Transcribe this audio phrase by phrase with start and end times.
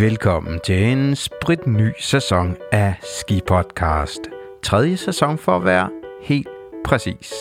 [0.00, 4.20] Velkommen til en sprit ny sæson af Ski Podcast.
[4.62, 5.90] Tredje sæson for at være
[6.22, 6.48] helt
[6.84, 7.34] præcis.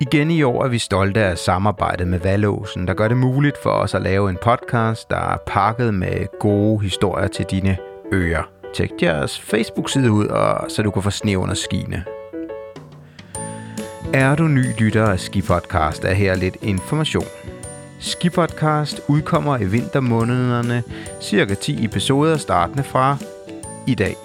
[0.00, 3.70] Igen i år er vi stolte af samarbejdet med Valåsen, der gør det muligt for
[3.70, 7.78] os at lave en podcast, der er pakket med gode historier til dine
[8.12, 8.42] ører.
[8.74, 12.04] Tjek jeres Facebook-side ud, og så du kan få sne under skiene.
[14.14, 17.24] Er du ny lytter af Ski Podcast, er her lidt information.
[18.00, 20.82] Skipodcast udkommer i vintermånederne,
[21.22, 23.16] cirka 10 episoder startende fra
[23.86, 24.16] i dag.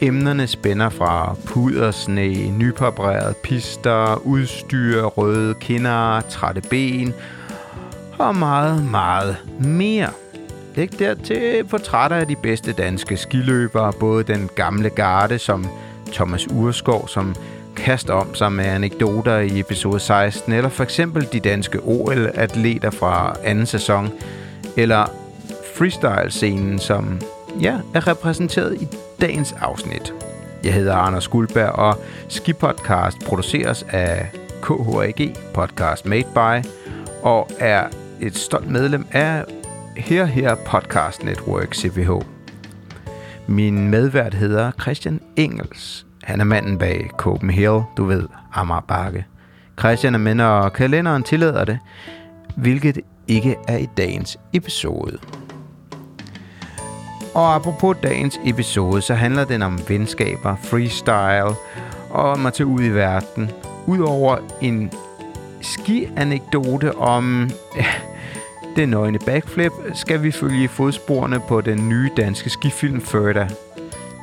[0.00, 7.14] Emnerne spænder fra pudersne, nypabreret pister, udstyr, røde kinder, trætte ben
[8.18, 10.10] og meget, meget mere.
[10.74, 15.66] Læg dertil portrætter af de bedste danske skiløbere, både den gamle garde som
[16.12, 17.34] Thomas Urskov, som
[17.76, 23.36] kaster om sig med anekdoter i episode 16, eller for eksempel de danske OL-atleter fra
[23.44, 24.10] anden sæson,
[24.76, 25.06] eller
[25.74, 27.20] freestyle-scenen, som
[27.60, 28.88] ja, er repræsenteret i
[29.20, 30.14] dagens afsnit.
[30.64, 34.30] Jeg hedder Anders Guldberg, og Ski Podcast produceres af
[34.62, 36.68] KHAG Podcast Made By,
[37.22, 37.84] og er
[38.20, 39.44] et stolt medlem af
[39.96, 42.10] Her Her Podcast Network CVH.
[43.46, 46.06] Min medvært hedder Christian Engels.
[46.26, 49.24] Han er manden bag Copenhagen, du ved, Amager Bakke.
[49.78, 51.78] Christian er med, og kalenderen tillader det,
[52.56, 55.18] hvilket ikke er i dagens episode.
[57.34, 61.56] Og apropos dagens episode, så handler den om venskaber, freestyle
[62.10, 63.50] og om at tage ud i verden.
[63.86, 64.90] Udover en
[65.60, 67.86] ski-anekdote om ja,
[68.76, 73.48] den nøgne backflip, skal vi følge fodsporene på den nye danske skifilm Førda,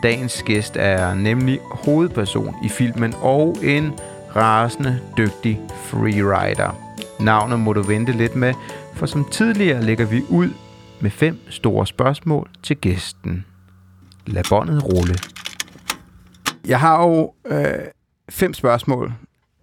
[0.03, 3.93] Dagens gæst er nemlig hovedperson i filmen og en
[4.35, 6.95] rasende dygtig freerider.
[7.19, 8.53] Navnet må du vente lidt med,
[8.93, 10.49] for som tidligere lægger vi ud
[11.01, 13.45] med fem store spørgsmål til gæsten.
[14.25, 15.15] Lad båndet rulle.
[16.67, 17.65] Jeg har jo øh,
[18.29, 19.13] fem spørgsmål,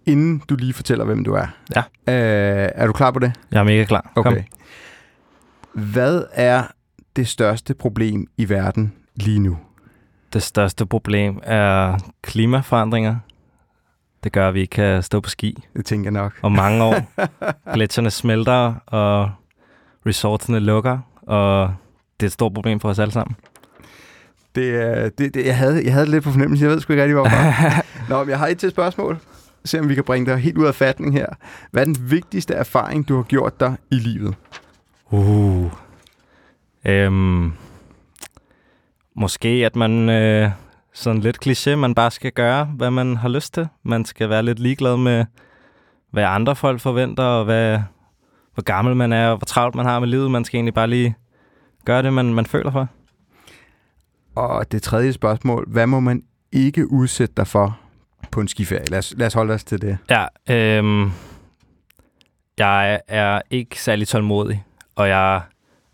[0.05, 1.47] inden du lige fortæller, hvem du er.
[1.75, 1.83] Ja.
[2.07, 3.33] Øh, er du klar på det?
[3.51, 4.11] Jeg er mega klar.
[4.15, 4.27] Kom.
[4.27, 4.43] Okay.
[5.73, 6.63] Hvad er
[7.15, 9.57] det største problem i verden lige nu?
[10.33, 13.15] Det største problem er klimaforandringer.
[14.23, 16.33] Det gør, at vi ikke kan stå på ski Det tænker jeg nok.
[16.41, 16.95] om mange år.
[17.73, 19.31] Gletsjerne smelter, og
[20.05, 21.73] resortsene lukker, og
[22.19, 23.35] det er et stort problem for os alle sammen.
[24.55, 26.63] Det, er- det, det, jeg, havde, jeg havde lidt på fornemmelse.
[26.65, 27.73] Jeg ved sgu ikke rigtig, hvorfor.
[28.09, 29.19] Nå, men jeg har et til spørgsmål.
[29.65, 31.25] Se om vi kan bringe dig helt ud af fatning her.
[31.71, 34.35] Hvad er den vigtigste erfaring, du har gjort dig i livet?
[35.11, 35.71] Uh.
[36.85, 37.53] Øhm,
[39.21, 40.51] måske at man, øh,
[40.93, 43.67] sådan lidt kliché, man bare skal gøre, hvad man har lyst til.
[43.83, 45.25] Man skal være lidt ligeglad med,
[46.11, 47.79] hvad andre folk forventer, og hvad,
[48.53, 50.31] hvor gammel man er, og hvor travlt man har med livet.
[50.31, 51.15] Man skal egentlig bare lige
[51.85, 52.87] gøre det, man, man føler for.
[54.35, 55.65] Og det tredje spørgsmål.
[55.67, 57.79] Hvad må man ikke udsætte dig for
[58.31, 58.85] på en skiferie?
[58.89, 59.97] Lad os, lad os holde os til det.
[60.09, 61.11] Ja, øhm,
[62.57, 64.63] jeg er ikke særlig tålmodig,
[64.95, 65.41] og jeg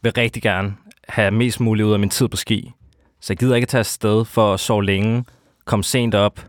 [0.01, 0.75] vil rigtig gerne
[1.09, 2.73] have mest muligt ud af min tid på ski.
[3.19, 5.25] Så jeg gider ikke tage afsted for at sove længe,
[5.65, 6.39] komme sent op,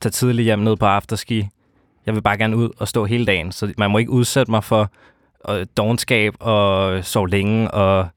[0.00, 1.48] tage tidligt hjem ned på afterski.
[2.06, 4.64] Jeg vil bare gerne ud og stå hele dagen, så man må ikke udsætte mig
[4.64, 4.90] for
[5.48, 8.08] øh, dogenskab og sove længe og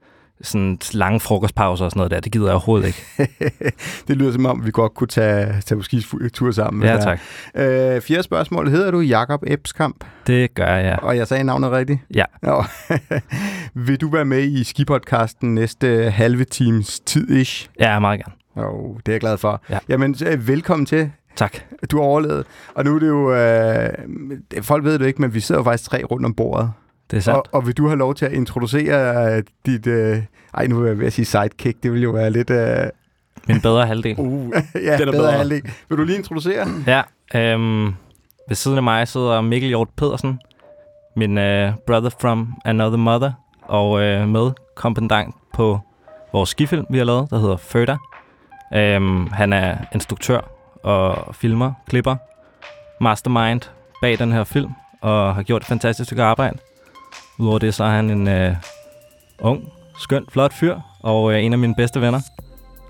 [0.41, 2.19] sådan lange frokostpauser og sådan noget der.
[2.19, 3.05] Det gider jeg overhovedet ikke.
[4.07, 6.83] det lyder som om, vi godt kunne tage, tage på skitur sammen.
[6.83, 7.19] Ja, der tak.
[7.53, 7.95] er.
[7.95, 8.69] Øh, fjerde spørgsmål.
[8.69, 10.05] Hedder du Jakob Ebskamp?
[10.27, 10.99] Det gør jeg.
[11.01, 11.99] Og jeg sagde navnet rigtigt?
[12.13, 12.25] Ja.
[12.41, 12.63] Nå.
[13.85, 17.69] Vil du være med i skipodcasten næste halve times tid-ish?
[17.79, 18.67] Ja, meget gerne.
[18.67, 19.61] Jo, det er jeg glad for.
[19.69, 19.79] Ja.
[19.89, 21.11] Jamen, øh, velkommen til.
[21.35, 21.57] Tak.
[21.91, 22.45] Du har overlevet.
[22.75, 23.33] Og nu er det jo...
[23.33, 26.71] Øh, folk ved det ikke, men vi sidder jo faktisk tre rundt om bordet.
[27.11, 27.37] Det er sandt.
[27.37, 29.87] Og, og vil du have lov til at introducere øh, dit...
[29.87, 30.23] Øh,
[30.53, 31.83] ej, nu er jeg ved at sige sidekick.
[31.83, 32.49] Det vil jo være lidt...
[32.49, 32.77] Øh,
[33.47, 34.15] Min bedre halvdel.
[34.19, 35.31] uh, ja, Den er bedre bedre.
[35.31, 35.61] halvdel.
[35.89, 36.67] Vil du lige introducere?
[36.87, 37.01] Ja,
[37.35, 37.85] øhm,
[38.47, 40.39] ved siden af mig sidder Mikkel Hjort Pedersen,
[41.15, 43.31] min øh, brother from another mother,
[43.61, 45.79] og øh, med kompendant på
[46.33, 47.97] vores skifilm, vi har lavet, der hedder Føda.
[48.73, 50.39] Øhm, han er instruktør
[50.83, 52.15] og filmer, klipper,
[53.01, 53.61] mastermind
[54.01, 54.71] bag den her film,
[55.01, 56.57] og har gjort et fantastisk stykke arbejde.
[57.39, 58.55] Udover det, så er han en øh,
[59.39, 62.19] ung, skøn, flot fyr, og øh, en af mine bedste venner.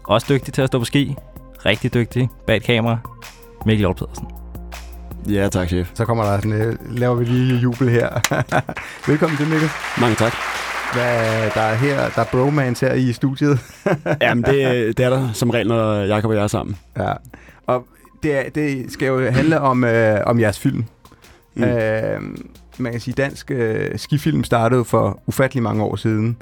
[0.03, 1.15] Også dygtig til at stå på ski.
[1.65, 2.97] Rigtig dygtig bag et kamera.
[3.65, 4.27] Mikkel Hjort Pedersen.
[5.29, 5.91] Ja, tak, chef.
[5.93, 8.09] Så kommer der sådan, øh, laver vi lige jubel her.
[9.11, 9.69] Velkommen til, Mikkel.
[9.99, 10.33] Mange tak.
[10.93, 13.59] Hvad, der er her, der er bromance her i studiet.
[14.21, 16.75] Jamen, det, det er der som regel, når Jacob og jeg er sammen.
[16.97, 17.13] Ja.
[17.67, 17.87] Og
[18.23, 20.85] det, det skal jo handle om, øh, om jeres film.
[21.55, 21.63] Mm.
[21.63, 22.21] Øh,
[22.79, 26.37] man kan sige, dansk øh, skifilm startede for ufattelig mange år siden.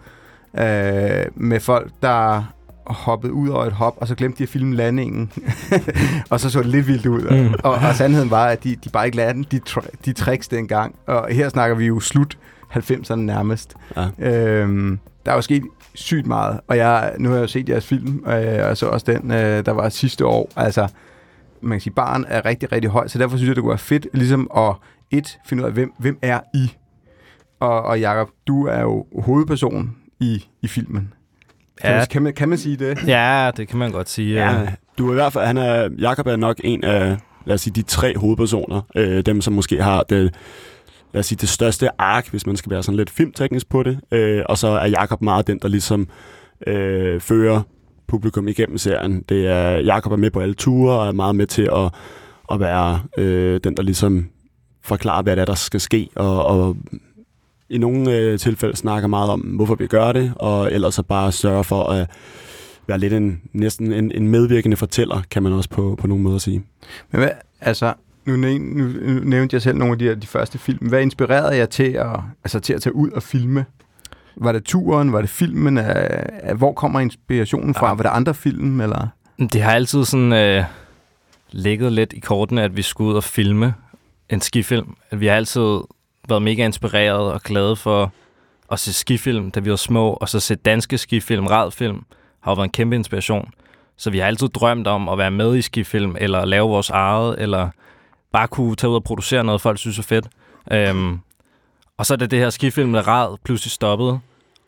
[0.57, 2.43] Øh, med folk, der
[2.85, 5.31] hoppede ud over et hop, og så glemte de at filme landingen.
[6.29, 7.21] og så så det lidt vildt ud.
[7.21, 7.53] Mm.
[7.63, 9.59] Og, og sandheden var, at de, de bare ikke lærte de,
[10.05, 10.95] de tricks dengang.
[11.07, 12.37] Og her snakker vi jo slut
[12.71, 13.75] 90'erne nærmest.
[13.97, 14.31] Ja.
[14.31, 17.85] Øhm, der er jo sket sygt meget, og jeg, nu har jeg jo set jeres
[17.85, 20.51] film, øh, og så også den, øh, der var sidste år.
[20.55, 20.87] Altså,
[21.61, 23.77] man kan sige, barn er rigtig, rigtig høj, så derfor synes jeg, det kunne være
[23.77, 24.75] fedt ligesom at
[25.11, 26.71] et, finde ud af, hvem, hvem er I?
[27.59, 31.13] Og, og Jacob, du er jo hovedperson i, i filmen.
[31.81, 31.97] Kan, ja.
[31.97, 33.07] man, kan, man, kan man sige det?
[33.07, 34.33] Ja, det kan man godt sige.
[34.33, 34.67] Ja.
[34.97, 37.73] Du er i hvert fald, han er, Jacob er nok en af, lad os sige,
[37.73, 38.81] de tre hovedpersoner.
[38.95, 40.35] Øh, dem, som måske har det,
[41.13, 43.99] lad os sige, det største ark, hvis man skal være sådan lidt filmteknisk på det.
[44.11, 46.07] Øh, og så er Jakob meget den, der ligesom
[46.67, 47.61] øh, fører
[48.07, 49.21] publikum igennem serien.
[49.29, 51.93] Det er, Jakob er med på alle ture og er meget med til at,
[52.51, 54.29] at være øh, den, der ligesom
[54.85, 56.77] forklarer, hvad det er, der skal ske, og, og
[57.69, 61.31] i nogle øh, tilfælde snakker meget om, hvorfor vi gør det, og ellers så bare
[61.31, 62.09] sørge for at
[62.87, 66.37] være lidt en, næsten en, en medvirkende fortæller, kan man også på, på nogle måder
[66.37, 66.63] sige.
[67.11, 67.29] Men hvad,
[67.61, 67.93] altså,
[68.25, 68.87] nu, nu, nu
[69.23, 70.87] nævnte jeg selv nogle af de, de første film.
[70.87, 73.65] Hvad inspirerede jeg til at, altså, til at tage ud og filme?
[74.37, 75.13] Var det turen?
[75.13, 75.77] Var det filmen?
[75.77, 77.87] Af, hvor kommer inspirationen fra?
[77.87, 77.93] Ja.
[77.93, 78.81] Var det andre film?
[78.81, 79.07] Eller?
[79.39, 80.63] Det har altid sådan øh,
[81.51, 83.73] ligget lidt i kortene, at vi skulle ud og filme
[84.29, 84.95] en skifilm.
[85.11, 85.81] Vi har altid
[86.29, 88.13] været mega inspireret og glade for
[88.71, 92.05] at se skifilm, da vi var små, og så se danske skifilm, radfilm,
[92.41, 93.51] har jo været en kæmpe inspiration.
[93.97, 97.35] Så vi har altid drømt om at være med i skifilm, eller lave vores eget,
[97.41, 97.69] eller
[98.31, 100.27] bare kunne tage ud og producere noget, folk synes er fedt.
[100.71, 101.19] Øhm,
[101.97, 104.19] og så er det det her skifilm, der rad pludselig stoppede,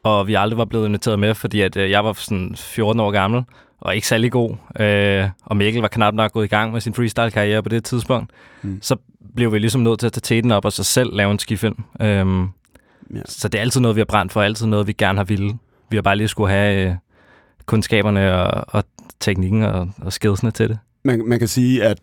[0.04, 3.12] og vi aldrig var blevet inviteret med, fordi at, øh, jeg var sådan 14 år
[3.12, 3.44] gammel,
[3.80, 4.56] og ikke særlig god.
[4.80, 8.32] Øh, og Mikkel var knap nok gået i gang med sin freestyle-karriere på det tidspunkt.
[8.62, 8.80] Mm.
[8.82, 8.96] Så
[9.36, 11.84] blev vi ligesom nødt til at tage teten op og så selv lave en skifilm.
[12.02, 12.42] Øhm,
[13.16, 13.22] ja.
[13.26, 15.58] Så det er altid noget, vi har brændt for, altid noget, vi gerne har ville.
[15.90, 16.96] Vi har bare lige skulle have øh,
[17.66, 18.84] kundskaberne og, og
[19.20, 20.80] teknikken og, og skillsene til det.
[21.04, 22.00] Man, man kan sige, at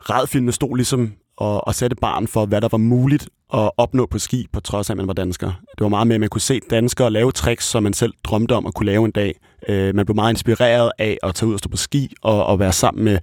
[0.00, 4.18] radfilmene stod ligesom og, og sætte barn for, hvad der var muligt at opnå på
[4.18, 5.46] ski, på trods af, at man var dansker.
[5.46, 8.52] Det var meget med, at man kunne se danskere lave tricks, som man selv drømte
[8.52, 9.40] om at kunne lave en dag.
[9.68, 12.58] Øh, man blev meget inspireret af at tage ud og stå på ski og, og
[12.58, 13.18] være sammen med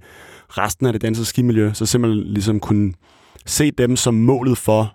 [0.48, 2.92] resten af det danske skimiljø, så simpelthen ligesom kunne
[3.46, 4.94] se dem som målet for,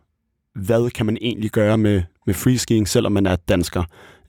[0.55, 3.83] hvad kan man egentlig gøre med, med freeskiing, selvom man er dansker.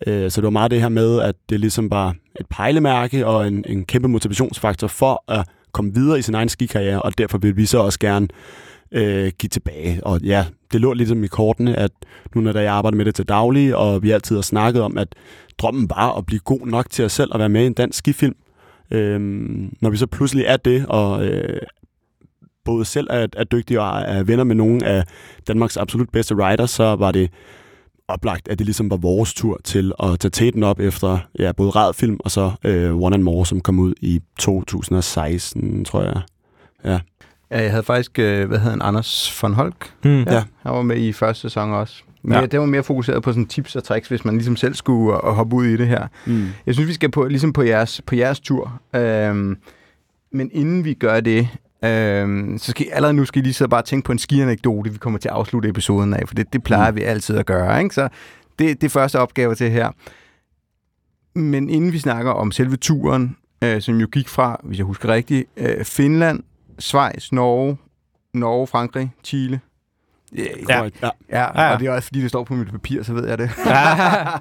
[0.07, 3.49] Øh, så det var meget det her med, at det ligesom bare et pejlemærke og
[3.49, 7.57] en, en kæmpe motivationsfaktor for at komme videre i sin egen skikarriere, og derfor vil
[7.57, 8.29] vi så også gerne
[8.93, 10.07] øh, give tilbage.
[10.07, 11.91] Og ja, det lå ligesom i kortene, at
[12.35, 15.09] nu når jeg arbejder med det til daglig, og vi altid har snakket om, at
[15.59, 17.99] drømmen var at blive god nok til os selv at være med i en dansk
[17.99, 18.37] skifilm.
[18.91, 19.21] Øh,
[19.81, 21.61] når vi så pludselig er det, og øh,
[22.65, 25.05] både selv er, er dygtige og er venner med nogle af
[25.49, 27.31] Danmarks absolut bedste riders, så var det
[28.09, 31.71] oplagt, at det ligesom var vores tur til at tage teten op efter ja, både
[31.71, 36.21] Radfilm og så øh, One and More, som kom ud i 2016, tror jeg.
[36.85, 36.99] Ja.
[37.51, 39.93] Ja, jeg havde faktisk, øh, hvad hedder han, Anders von Holk.
[40.03, 40.23] Hmm.
[40.23, 40.43] Ja, ja.
[40.63, 42.03] Han var med i første sæson også.
[42.23, 42.47] Men ja.
[42.47, 45.35] det var mere fokuseret på sådan tips og tricks, hvis man ligesom selv skulle og
[45.35, 46.07] hoppe ud i det her.
[46.27, 46.47] Mm.
[46.67, 48.81] Jeg synes, vi skal på, ligesom på jeres, på jeres tur.
[48.95, 49.57] Øhm,
[50.33, 51.49] men inden vi gør det,
[51.85, 54.93] øhm, så skal I, allerede nu skal I lige så bare tænke på en skianekdote,
[54.93, 56.97] vi kommer til at afslutte episoden af, for det, det plejer mm.
[56.97, 57.83] vi altid at gøre.
[57.83, 57.95] Ikke?
[57.95, 58.09] Så
[58.59, 59.91] det, det er første opgave til her.
[61.35, 65.09] Men inden vi snakker om selve turen, øh, som jo gik fra, hvis jeg husker
[65.09, 66.43] rigtigt, øh, Finland,
[66.79, 67.77] Schweiz, Norge,
[68.35, 69.61] Norge, Frankrig, Chile,
[70.37, 70.89] Ja, ja.
[71.03, 71.11] ja.
[71.63, 73.51] ja, og det er også fordi, det står på mit papir, så ved jeg det.
[73.67, 73.73] ja,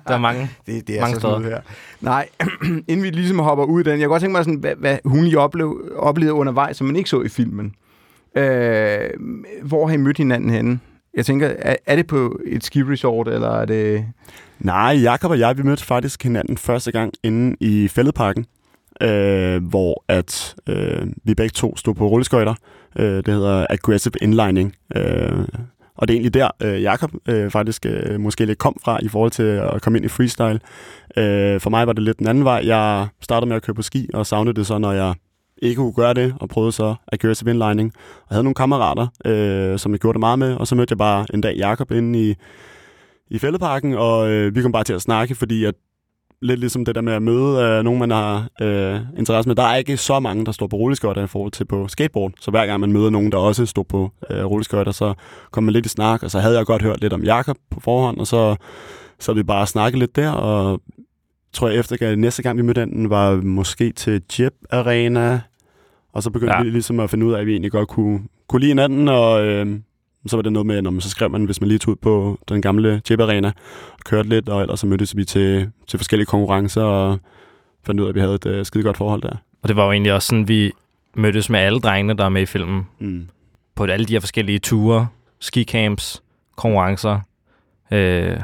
[0.07, 1.39] der er mange, det, det er mange så steder.
[1.39, 1.61] her.
[2.01, 2.29] Nej,
[2.89, 4.97] inden vi ligesom hopper ud i den, jeg kan godt tænke mig, sådan, hvad, hvad
[5.05, 7.73] hun lige oplevede, oplevede undervejs, som man ikke så i filmen.
[8.37, 9.09] Øh,
[9.63, 10.79] hvor har I mødt hinanden henne?
[11.13, 14.05] Jeg tænker, er, er det på et ski-resort, eller er det...
[14.59, 18.45] Nej, Jakob og jeg, vi mødte faktisk hinanden første gang inde i Fælledparken,
[19.01, 22.53] øh, hvor at øh, vi begge to stod på rulleskøjter.
[22.95, 24.75] Øh, det hedder Aggressive Inlining.
[24.95, 25.45] Øh,
[26.01, 29.07] og det er egentlig der, øh, Jakob øh, faktisk øh, måske lidt kom fra i
[29.07, 30.59] forhold til at komme ind i freestyle.
[31.17, 32.61] Øh, for mig var det lidt den anden vej.
[32.65, 35.13] Jeg startede med at køre på ski, og savnede det så, når jeg
[35.61, 37.93] ikke kunne gøre det, og prøvede så at køre til vindlining.
[38.27, 40.97] Og havde nogle kammerater, øh, som jeg gjorde det meget med, og så mødte jeg
[40.97, 42.35] bare en dag Jakob inde i,
[43.29, 45.75] i fældeparken, og øh, vi kom bare til at snakke, fordi at
[46.41, 49.55] lidt ligesom det der med at møde øh, nogen, man har øh, interesse med.
[49.55, 52.31] Der er ikke så mange, der står på rulleskøjter i forhold til på skateboard.
[52.39, 55.13] Så hver gang man møder nogen, der også står på øh, rulleskøjter, så
[55.51, 56.23] kommer man lidt i snak.
[56.23, 58.55] Og så havde jeg godt hørt lidt om Jakob på forhånd, og så,
[59.19, 60.31] så vi bare snakket lidt der.
[60.31, 60.81] Og
[61.53, 65.41] tror jeg efter, næste gang vi mødte den, var måske til Jeb Arena.
[66.13, 66.63] Og så begyndte ja.
[66.63, 69.45] vi ligesom at finde ud af, at vi egentlig godt kunne, kunne lide hinanden, og
[69.45, 69.79] øh,
[70.27, 71.95] Så var det noget med, når man så skrev man, hvis man lige tog ud
[71.95, 73.51] på den gamle Chip Arena
[73.93, 77.19] og kørte lidt, og ellers så mødtes vi til, til forskellige konkurrencer og
[77.83, 79.35] fandt ud af, at vi havde et uh, skide godt forhold der.
[79.61, 80.71] Og det var jo egentlig også sådan, vi
[81.15, 82.87] mødtes med alle drengene, der er med i filmen.
[82.99, 83.27] Mm.
[83.75, 85.07] På alle de her forskellige ture,
[85.39, 86.23] skicamps,
[86.55, 87.19] konkurrencer,
[87.91, 88.39] øh,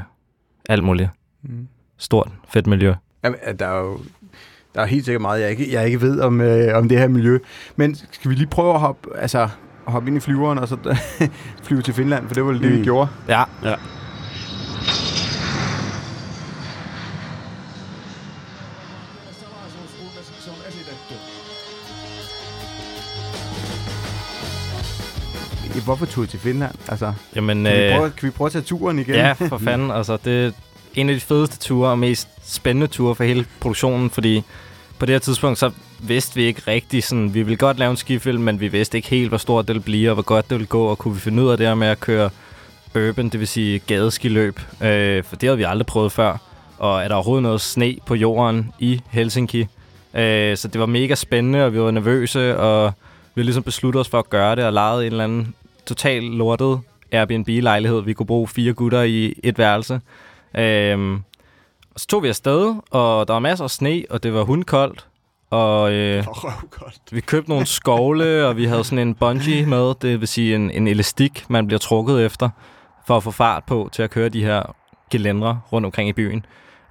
[0.70, 1.10] alt muligt.
[1.44, 1.68] Mm.
[1.98, 2.94] Stort, fedt miljø.
[3.24, 4.00] Jamen, der er jo
[4.78, 7.08] der er helt sikkert meget, jeg ikke, jeg ikke ved om, øh, om det her
[7.08, 7.40] miljø.
[7.76, 9.50] Men skal vi lige prøve at hoppe, altså,
[9.92, 10.78] hoppe ind i flyveren og så
[11.66, 12.78] flyve til Finland, for det var det, mm.
[12.78, 13.10] vi gjorde.
[13.28, 13.44] Ja.
[13.64, 13.76] Ja.
[25.88, 26.76] Hvorfor tog I til Finland?
[26.88, 29.16] Altså, Jamen, kan, vi øh, prøve, kan vi prøve at tage turen igen?
[29.16, 29.92] Ja, for fanden.
[29.98, 30.52] altså, det er
[30.96, 34.44] en af de fedeste ture og mest spændende ture for hele produktionen, fordi
[35.00, 37.98] på det her tidspunkt, så vidste vi ikke rigtig sådan, vi ville godt lave en
[37.98, 40.58] skifilm, men vi vidste ikke helt, hvor stort det ville blive, og hvor godt det
[40.58, 42.30] ville gå, og kunne vi finde ud af det her med at køre
[42.96, 46.38] urban, det vil sige gadeskiløb, øh, for det havde vi aldrig prøvet før.
[46.78, 49.68] Og er der overhovedet noget sne på jorden i Helsinki?
[50.14, 52.94] Øh, så det var mega spændende, og vi var nervøse, og
[53.36, 55.54] vi ligesom besluttede os for at gøre det, og lejede en eller anden
[55.86, 56.80] total lortet
[57.12, 58.02] Airbnb-lejlighed.
[58.02, 60.02] Vi kunne bruge fire gutter i et værelse.
[60.58, 61.18] Øh,
[61.98, 65.06] så tog vi afsted, og der var masser af sne, og det var hundkoldt.
[65.50, 66.24] Og øh,
[67.12, 70.72] vi købte nogle skovle, og vi havde sådan en bungee med, det vil sige en,
[70.72, 72.50] en elastik, man bliver trukket efter,
[73.08, 74.76] for at få fart på til at køre de her
[75.12, 76.46] gelændre rundt omkring i byen.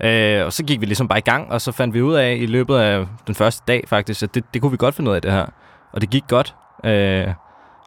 [0.05, 2.37] Øh, og så gik vi ligesom bare i gang, og så fandt vi ud af
[2.41, 5.17] i løbet af den første dag faktisk, at det, det kunne vi godt finde ud
[5.17, 5.47] af det her.
[5.93, 6.55] Og det gik godt.
[6.85, 7.27] Øh,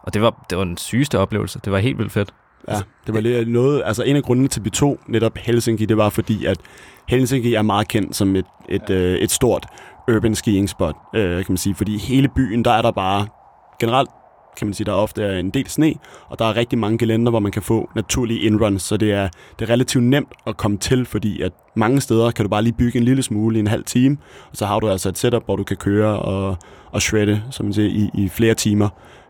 [0.03, 1.59] og det var, det var den sygeste oplevelse.
[1.65, 2.33] Det var helt vildt fedt.
[2.67, 5.85] Ja, det var lidt noget, altså en af grundene til, at vi tog netop Helsinki,
[5.85, 6.57] det var fordi, at
[7.07, 9.65] Helsinki er meget kendt som et, et, øh, et stort
[10.15, 11.75] urban skiing spot, øh, kan man sige.
[11.75, 13.27] Fordi hele byen, der er der bare
[13.79, 14.09] generelt
[14.57, 15.93] kan man sige, der ofte er en del sne,
[16.27, 19.29] og der er rigtig mange gelænder, hvor man kan få naturlige indruns, så det er,
[19.59, 22.73] det er relativt nemt at komme til, fordi at mange steder kan du bare lige
[22.73, 24.17] bygge en lille smule i en halv time,
[24.51, 26.57] og så har du altså et setup, hvor du kan køre og,
[26.91, 28.89] og shredde, som man siger, i, i flere timer.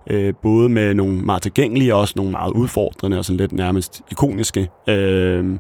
[0.09, 4.01] Øh, både med nogle meget tilgængelige og også nogle meget udfordrende og sådan lidt nærmest
[4.12, 5.59] ikoniske øh,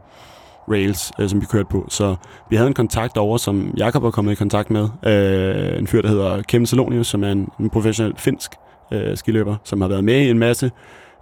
[0.69, 1.85] rails, øh, som vi kørte på.
[1.89, 2.15] Så
[2.49, 4.89] vi havde en kontakt over, som Jakob var kommet i kontakt med.
[5.05, 8.51] Øh, en fyr, der hedder Kim Salonius, som er en, en professionel finsk
[8.91, 10.71] øh, skiløber, som har været med i en masse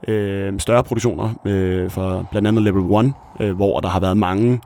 [0.08, 4.60] øh, større produktioner øh, fra blandt andet Level 1, øh, hvor der har været mange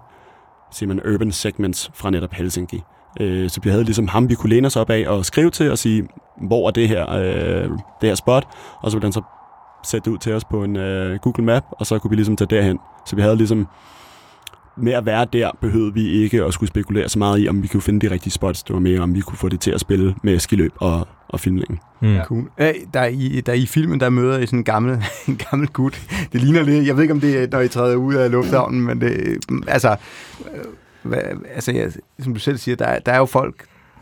[0.72, 2.84] siger man, urban segments fra netop Helsinki.
[3.20, 5.72] Øh, så vi havde ligesom ham, vi kunne læne os op af og skrive til
[5.72, 6.08] og sige,
[6.42, 7.70] hvor er det her, øh,
[8.02, 8.48] det her spot,
[8.82, 9.22] og så ville han så
[9.84, 12.36] sætte det ud til os på en øh, Google Map, og så kunne vi ligesom
[12.36, 12.80] tage derhen.
[13.06, 13.68] Så vi havde ligesom,
[14.82, 17.68] med at være der, behøvede vi ikke at skulle spekulere så meget i, om vi
[17.68, 18.64] kunne finde de rigtige spots.
[18.64, 21.40] Det var mere, om vi kunne få det til at spille med skiløb og, og
[21.40, 21.80] filmningen.
[22.02, 22.18] Mm.
[22.26, 22.44] Cool.
[22.60, 25.40] Æ, der, er i, der er i filmen, der møder I sådan en gammel, en
[25.50, 26.02] gammel gut.
[26.34, 28.82] Det ligner lidt, jeg ved ikke, om det er, når I træder ud af lufthavnen,
[28.82, 29.90] men det, altså,
[30.56, 30.64] øh,
[31.04, 31.20] hvad,
[31.56, 31.88] altså ja,
[32.20, 33.56] som du selv siger, der, er- der er jo folk,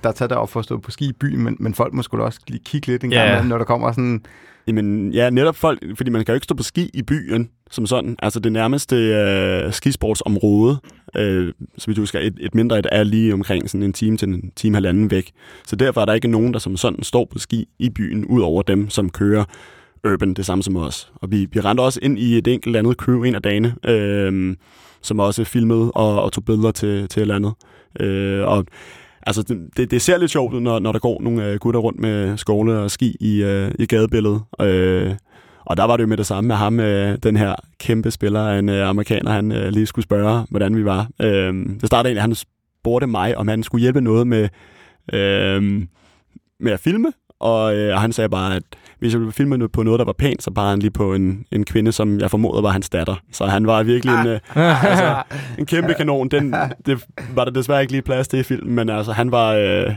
[0.03, 2.17] der tager derop for at stå på ski i byen, men, men folk må sgu
[2.17, 3.17] da også lige kigge lidt en Ja.
[3.17, 4.21] gang, imellem, når der kommer sådan...
[4.67, 7.85] Jamen, ja, netop folk, fordi man kan jo ikke stå på ski i byen som
[7.85, 8.15] sådan.
[8.19, 10.77] Altså det nærmeste øh, skisportsområde,
[11.15, 14.17] øh, så vidt du husker, et, et mindre et er lige omkring sådan en time
[14.17, 15.31] til en time halvanden væk.
[15.67, 18.41] Så derfor er der ikke nogen, der som sådan står på ski i byen, ud
[18.41, 19.43] over dem, som kører
[20.07, 21.11] urban, det samme som os.
[21.15, 24.55] Og vi, vi rendte også ind i et enkelt andet crew en af dagene, øh,
[25.01, 27.53] som også filmede og, og tog billeder til, til et eller andet.
[27.99, 28.65] Øh, og
[29.27, 29.43] Altså,
[29.77, 32.37] det, det, ser lidt sjovt ud, når, når der går nogle øh, gutter rundt med
[32.37, 34.41] skovle og ski i, øh, i gadebilledet.
[34.61, 35.15] Øh,
[35.65, 38.49] og der var det jo med det samme med ham, øh, den her kæmpe spiller
[38.49, 41.09] en øh, amerikaner, han øh, lige skulle spørge, hvordan vi var.
[41.21, 44.49] Øh, det startede egentlig, han spurgte mig, om han skulle hjælpe noget med,
[45.13, 45.63] øh,
[46.59, 47.13] med at filme.
[47.39, 48.63] Og, øh, han sagde bare, at
[48.99, 51.45] hvis jeg ville filme på noget, der var pænt, så bare han lige på en,
[51.51, 53.15] en kvinde, som jeg formodede var hans datter.
[53.31, 54.39] Så han var virkelig en, øh,
[54.89, 55.23] altså,
[55.59, 56.29] en kæmpe kanon.
[56.29, 59.53] Den, det var der desværre ikke lige plads til i filmen, men altså, han var,
[59.53, 59.93] øh,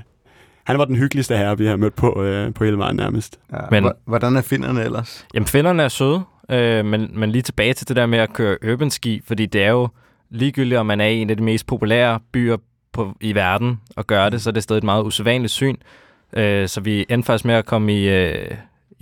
[0.65, 3.39] han var den hyggeligste herre, vi har mødt på, øh, på hele vejen nærmest.
[3.53, 5.27] Ja, Men- men, hvordan er finderne ellers?
[5.35, 8.57] Jamen, finderne er søde, øh, men, men lige tilbage til det der med at køre
[8.73, 9.89] urban ski, fordi det er jo
[10.31, 12.57] ligegyldigt, om man er i en af de mest populære byer
[12.93, 15.77] på, i verden og gøre det, så er det stadig et meget usædvanligt syn.
[16.37, 18.51] Øh, så vi endte faktisk med at komme i, øh,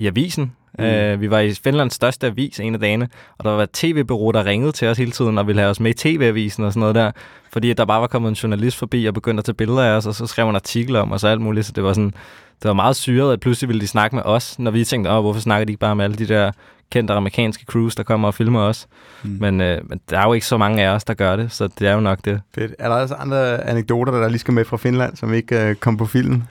[0.01, 0.53] i avisen.
[0.79, 0.85] Mm.
[0.85, 4.31] Øh, vi var i Finlands største avis en af dagene, og der var et tv-bureau,
[4.31, 6.81] der ringede til os hele tiden og ville have os med i tv-avisen og sådan
[6.81, 7.11] noget der,
[7.53, 10.07] fordi der bare var kommet en journalist forbi og begyndte at tage billeder af os,
[10.07, 12.15] og så skrev en artikel om os og alt muligt, så det var sådan,
[12.63, 15.21] det var meget syret, at pludselig ville de snakke med os, når vi tænkte, åh,
[15.21, 16.53] hvorfor snakker de ikke bare med alle de der
[16.91, 18.87] kendte amerikanske crews, der kommer og filmer os.
[19.23, 19.37] Mm.
[19.41, 21.69] Men, øh, men der er jo ikke så mange af os, der gør det, så
[21.79, 22.41] det er jo nok det.
[22.55, 22.75] Fedt.
[22.79, 25.97] Er der også andre anekdoter, der lige skal med fra Finland, som ikke øh, kom
[25.97, 26.45] på filmen?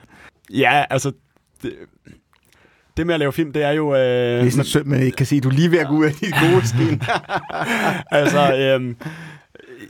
[0.50, 1.12] Ja, altså,
[1.62, 1.72] det,
[3.00, 3.94] det med at lave film, det er jo...
[3.94, 5.88] Øh, Det er sådan synd, man ikke kan se, at du er lige ved at
[5.88, 7.02] gå ud af dit gode skin.
[8.20, 8.94] altså, øh,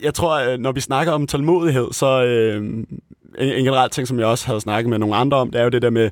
[0.03, 2.87] jeg tror, øh, når vi snakker om tålmodighed, så øh, en,
[3.39, 5.71] en generelt ting, som jeg også havde snakket med nogle andre om, det er jo
[5.71, 6.11] det der med,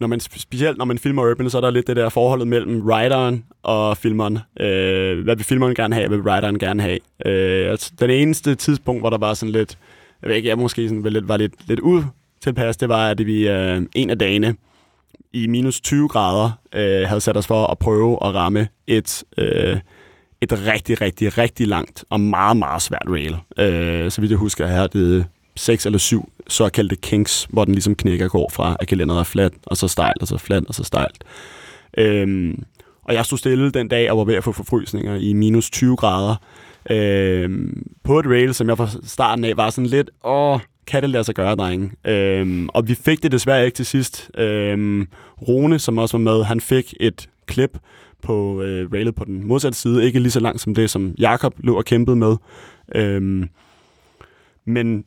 [0.00, 2.80] når man, specielt når man filmer urban, så er der lidt det der forholdet mellem
[2.82, 4.38] writeren og filmeren.
[4.60, 6.98] Øh, hvad vil filmeren gerne have, hvad vil writeren gerne have?
[7.26, 9.78] Øh, altså, den eneste tidspunkt, hvor der var sådan lidt,
[10.22, 13.26] jeg ved ikke, jeg måske sådan var lidt, var lidt, lidt utilpas, det var, at
[13.26, 14.54] vi øh, en af dagene
[15.32, 19.24] i minus 20 grader øh, havde sat os for at prøve at ramme et...
[19.38, 19.76] Øh,
[20.42, 23.36] et rigtig, rigtig, rigtig langt og meget, meget svært rail.
[23.58, 27.94] Øh, så vidt jeg husker, her det seks eller syv såkaldte kinks, hvor den ligesom
[27.94, 30.84] knækker går fra, at gelænderet er fladt, og så stejlt, og så fladt, og så
[30.84, 31.24] stejlt.
[31.98, 32.62] Øhm,
[33.04, 35.96] og jeg stod stille den dag og var ved at få forfrysninger i minus 20
[35.96, 36.36] grader.
[36.90, 41.10] Øhm, på et rail, som jeg fra starten af var sådan lidt, åh, kan det
[41.10, 41.90] lade sig gøre, drenge?
[42.04, 44.30] Øhm, og vi fik det desværre ikke til sidst.
[44.38, 45.08] Øhm,
[45.48, 47.78] Rune, som også var med, han fik et klip
[48.22, 50.04] på øh, railet på den modsatte side.
[50.04, 52.36] Ikke lige så langt som det, som Jakob lå og kæmpede med.
[52.94, 53.48] Øhm,
[54.66, 55.04] men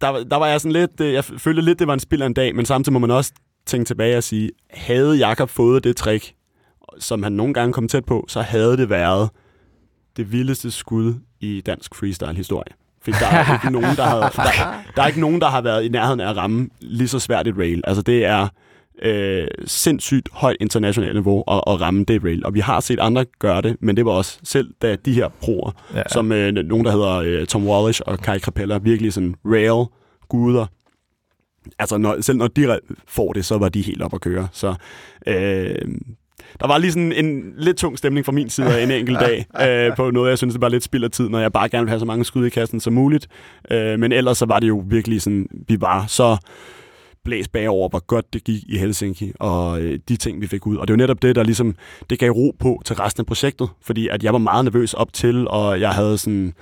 [0.00, 2.26] der, der var jeg sådan lidt, øh, jeg følte lidt, det var en spild af
[2.26, 3.32] en dag, men samtidig må man også
[3.66, 6.34] tænke tilbage og sige, havde Jakob fået det trick,
[6.98, 9.30] som han nogle gange kom tæt på, så havde det været
[10.16, 12.72] det vildeste skud i dansk freestyle-historie.
[13.04, 15.84] For der er ikke nogen, der, havde, der, der er ikke nogen, der har været
[15.84, 17.80] i nærheden af at ramme lige så svært et rail.
[17.84, 18.48] Altså det er
[19.02, 22.46] øh, sindssygt højt internationalt niveau at, at ramme det rail.
[22.46, 25.28] Og vi har set andre gøre det, men det var også selv da de her
[25.28, 26.02] proer, ja.
[26.12, 29.86] som øh, nogen, der hedder øh, Tom Wallish og Kai Krapella, virkelig sådan rail
[30.28, 30.66] guder.
[31.78, 32.78] Altså når, selv når de
[33.08, 34.48] får det, så var de helt op at køre.
[34.52, 34.74] Så
[35.26, 35.74] øh,
[36.60, 39.46] der var lige sådan en lidt tung stemning fra min side af en enkelt dag
[39.88, 41.84] øh, på noget, jeg synes, det var lidt spild af tid, når jeg bare gerne
[41.84, 43.28] vil have så mange skud i kassen som muligt.
[43.70, 46.36] Øh, men ellers så var det jo virkelig sådan, vi var så
[47.24, 50.76] blæs bagover, hvor godt det gik i Helsinki, og øh, de ting, vi fik ud.
[50.76, 51.74] Og det var netop det, der ligesom,
[52.10, 55.12] det gav ro på til resten af projektet, fordi at jeg var meget nervøs op
[55.12, 56.54] til, og jeg havde sådan,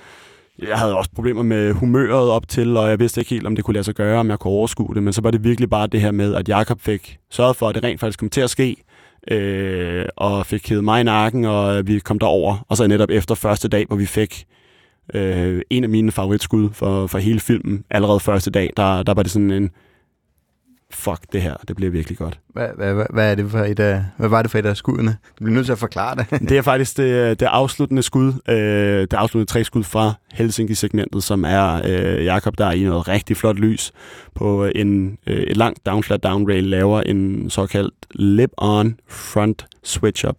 [0.67, 3.65] jeg havde også problemer med humøret op til, og jeg vidste ikke helt, om det
[3.65, 5.87] kunne lade sig gøre, om jeg kunne overskue det, men så var det virkelig bare
[5.87, 8.49] det her med, at Jakob fik sørget for, at det rent faktisk kom til at
[8.49, 8.83] ske,
[9.27, 12.65] øh, og fik hævet mig i nakken, og øh, vi kom derover.
[12.69, 14.45] Og så netop efter første dag, hvor vi fik
[15.13, 19.23] øh, en af mine favoritskud for, for hele filmen, allerede første dag, der, der var
[19.23, 19.69] det sådan en,
[20.91, 22.39] fuck det her, det bliver virkelig godt.
[22.47, 24.77] Hvad, hvad, hvad, hvad, er det for et af, hvad var det for et af
[24.77, 25.17] skuddene?
[25.39, 26.49] Du bliver nødt til at forklare det.
[26.49, 31.43] det er faktisk det, det afsluttende skud, øh, det afsluttende tre skud fra Helsinki-segmentet, som
[31.43, 33.91] er øh, Jakob, der er i noget rigtig flot lys
[34.35, 40.35] på en, øh, et langt down flat down rail, laver en såkaldt lip-on front switch-up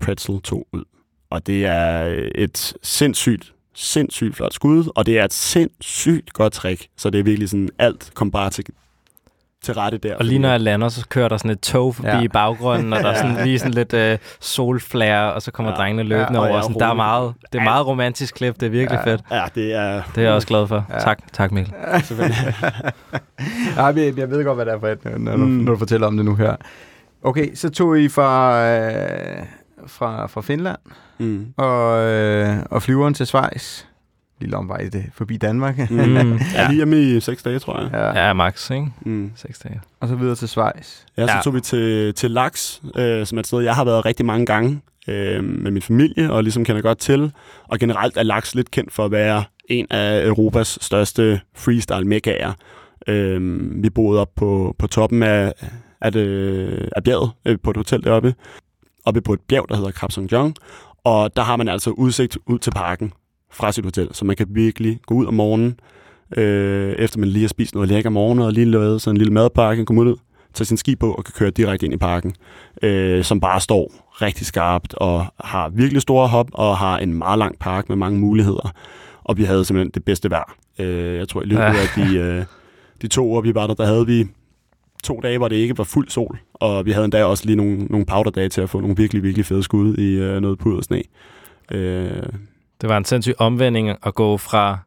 [0.00, 0.84] pretzel 2 ud.
[1.30, 6.88] Og det er et sindssygt sindssygt flot skud, og det er et sindssygt godt trick,
[6.96, 8.64] så det er virkelig sådan alt kom bare til,
[9.62, 10.16] til rette der.
[10.16, 12.20] Og lige når jeg lander, så kører der sådan et tog forbi ja.
[12.20, 15.78] i baggrunden, og der er sådan lige sådan lidt uh, solflare, og så kommer ja.
[15.78, 16.60] drengene løbende ja, over.
[16.60, 19.12] Sådan, der er meget, det er meget romantisk klip, det er virkelig ja.
[19.12, 19.22] fedt.
[19.30, 20.02] Ja, det er...
[20.14, 20.86] Det er jeg også glad for.
[20.90, 20.98] Ja.
[20.98, 21.74] Tak, tak Mikkel.
[23.76, 25.48] ja, jeg, jeg ved godt, hvad det er for et, når, mm.
[25.48, 26.56] når du fortæller om det nu her.
[27.22, 29.42] Okay, så tog I fra, øh,
[29.86, 30.78] fra, fra Finland
[31.18, 31.46] mm.
[31.56, 33.84] og, øh, og flyveren til Schweiz
[34.40, 35.90] lille omvej det forbi Danmark.
[35.90, 36.16] Mm.
[36.54, 37.90] ja, lige hjemme i seks dage, tror jeg.
[37.92, 38.86] Ja, ja max, ikke?
[39.00, 39.32] Mm.
[39.36, 39.80] Seks dage.
[40.00, 41.02] Og så videre til Schweiz.
[41.16, 41.40] Ja, så ja.
[41.42, 44.46] tog vi til, til Laks, øh, som er et sted, jeg har været rigtig mange
[44.46, 47.32] gange øh, med min familie, og ligesom kender godt til.
[47.68, 52.52] Og generelt er Laks lidt kendt for at være en af Europas største freestyle megaer.
[53.06, 55.52] Øh, vi boede op på, på toppen af,
[56.00, 58.34] af, det, af bjerget, øh, på et hotel deroppe.
[59.04, 60.54] Oppe på et bjerg, der hedder Krab Jong.
[61.04, 63.12] Og der har man altså udsigt ud til parken
[63.52, 65.80] fra sit hotel, så man kan virkelig gå ud om morgenen,
[66.36, 69.32] øh, efter man lige har spist noget lækker morgen, og lige lavet sådan en lille
[69.32, 70.16] madpakke, komme ud,
[70.54, 72.34] tage sin ski på og kan køre direkte ind i parken,
[72.82, 77.38] øh, som bare står rigtig skarpt og har virkelig store hop og har en meget
[77.38, 78.72] lang park med mange muligheder.
[79.24, 80.56] Og vi havde simpelthen det bedste vejr.
[80.78, 82.44] Øh, jeg tror, i løbet af de, øh,
[83.02, 84.26] de to år, vi var der, der havde vi
[85.04, 87.84] to dage, hvor det ikke var fuld sol, og vi havde endda også lige nogle,
[87.84, 90.84] nogle powderdage til at få nogle virkelig, virkelig fede skud i øh, noget pud og
[90.84, 91.02] sne.
[91.72, 92.22] Øh,
[92.80, 94.78] det var en sindssyg omvending at gå fra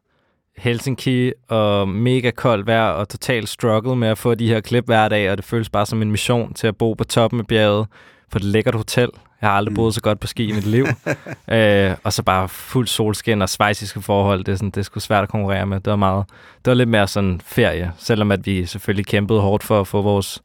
[0.56, 5.08] Helsinki og mega koldt vejr og total struggle med at få de her klip hver
[5.08, 7.86] dag, og det føles bare som en mission til at bo på toppen af bjerget
[8.30, 9.08] på et lækkert hotel.
[9.40, 9.76] Jeg har aldrig mm.
[9.76, 10.86] boet så godt på ski i mit liv.
[11.52, 14.44] øh, og så bare fuld solskin og svejsiske forhold.
[14.44, 15.80] Det er, sådan, det er sgu svært at konkurrere med.
[15.80, 16.24] Det var, meget,
[16.64, 17.92] det var lidt mere sådan ferie.
[17.98, 20.42] Selvom at vi selvfølgelig kæmpede hårdt for at få vores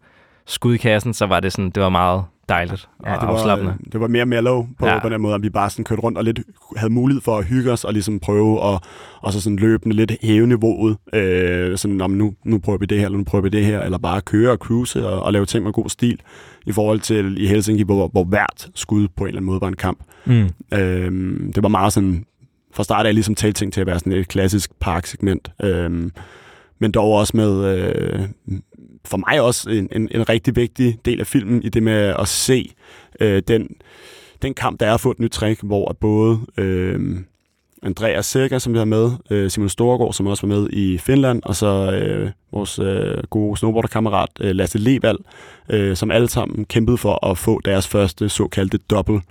[0.48, 3.34] skud i kassen, så var det sådan, det var meget dejligt Ja, og det var,
[3.34, 3.74] afslappende.
[3.86, 4.94] øh, det var mere mellow på, Ja.
[4.94, 5.00] ja.
[5.00, 6.40] på den måde, at vi bare sådan kørte rundt og lidt
[6.78, 8.82] havde mulighed for at hygge os og ligesom prøve og,
[9.22, 10.98] og så sådan løbende lidt hæve niveauet.
[11.14, 13.82] Øh, sådan, om nu, nu prøver vi det her, eller nu prøver vi det her,
[13.82, 16.20] eller bare køre og cruise og, og lave ting med god stil
[16.66, 19.68] i forhold til i Helsinki, hvor, hvor hvert skud på en eller anden måde var
[19.68, 20.00] en kamp.
[20.26, 20.50] Mm.
[20.74, 22.26] Øh, det var meget sådan,
[22.74, 25.52] fra start af ligesom talt ting til at være sådan et klassisk parksegment.
[25.64, 26.10] Øh,
[26.80, 28.20] men dog også med, øh,
[29.06, 32.28] for mig også en, en, en rigtig vigtig del af filmen i det med at
[32.28, 32.74] se
[33.20, 33.70] øh, den,
[34.42, 37.20] den kamp, der er at få et nyt trick, hvor både øh,
[37.84, 41.42] Andreas Sækker, som vi har med, øh, Simon Storgård, som også var med i Finland,
[41.46, 45.18] og så øh, vores øh, gode snowboarderkammerat øh, Lasse Levald,
[45.70, 49.24] øh, som alle sammen kæmpede for at få deres første såkaldte dobbelt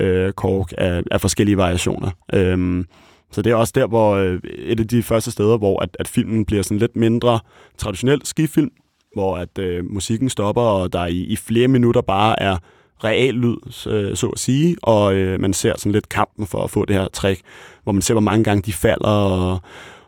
[0.00, 2.10] øh, kork af, af forskellige variationer.
[2.32, 2.84] Øh,
[3.32, 6.08] så det er også der, hvor øh, et af de første steder, hvor at, at
[6.08, 7.40] filmen bliver sådan lidt mindre
[7.78, 8.70] traditionel skifilm,
[9.14, 12.56] hvor at øh, musikken stopper, og der i, i flere minutter bare er
[13.04, 13.56] real lyd,
[13.92, 16.96] øh, så at sige, og øh, man ser sådan lidt kampen for at få det
[16.96, 17.40] her trick,
[17.82, 19.58] hvor man ser, hvor mange gange de falder, og,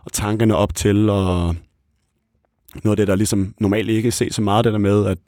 [0.05, 1.57] og tankerne op til, og
[2.85, 5.19] noget af det, der ligesom normalt ikke ses så meget, det der med, at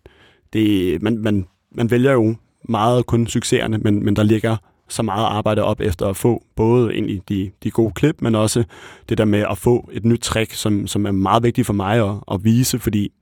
[0.53, 2.35] det, man, man, man vælger jo
[2.69, 4.57] meget kun succeserne, men, men der ligger
[4.89, 8.65] så meget arbejde op efter at få både egentlig de, de gode klip, men også
[9.09, 12.11] det der med at få et nyt trick, som, som er meget vigtigt for mig
[12.11, 13.13] at, at vise, fordi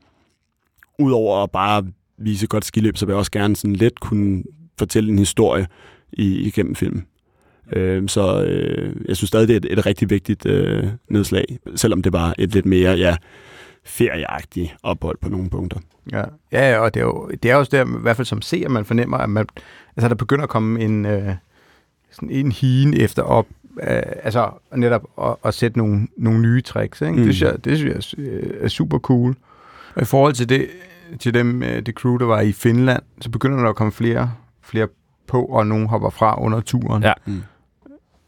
[0.99, 1.85] udover at bare
[2.19, 4.43] vise godt skiløb, så vil jeg også gerne sådan lidt kunne
[4.79, 5.67] fortælle en historie
[6.13, 7.07] i, igennem filmen.
[7.73, 12.03] Øh, så øh, jeg synes stadig, det er et, et rigtig vigtigt øh, nedslag, selvom
[12.03, 13.17] det var et lidt mere ja,
[13.85, 15.81] ferieagtigt ophold på nogle punkter.
[16.13, 18.43] Ja, ja ja, og det er jo det er også der, i hvert fald som
[18.43, 19.47] ser, man fornemmer, at man,
[19.97, 21.35] altså, der begynder at komme en, øh,
[22.13, 23.47] sådan en hien efter op,
[23.83, 27.01] øh, altså netop at, at sætte nogle, nogle nye tricks.
[27.01, 27.13] Ikke?
[27.13, 27.25] Mm.
[27.25, 29.37] Det, synes jeg, det synes jeg er, øh, er super cool.
[29.95, 30.69] Og i forhold til det,
[31.21, 34.33] til dem, øh, det crew, der var i Finland, så begynder der at komme flere,
[34.63, 34.89] flere
[35.27, 37.03] på, og nogen hopper fra under turen.
[37.03, 37.13] Ja.
[37.27, 37.43] Mm.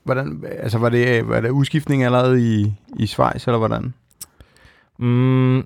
[0.05, 3.95] Hvordan, altså var det, var det udskiftning allerede i, i Schweiz, eller hvordan?
[4.99, 5.57] Mm,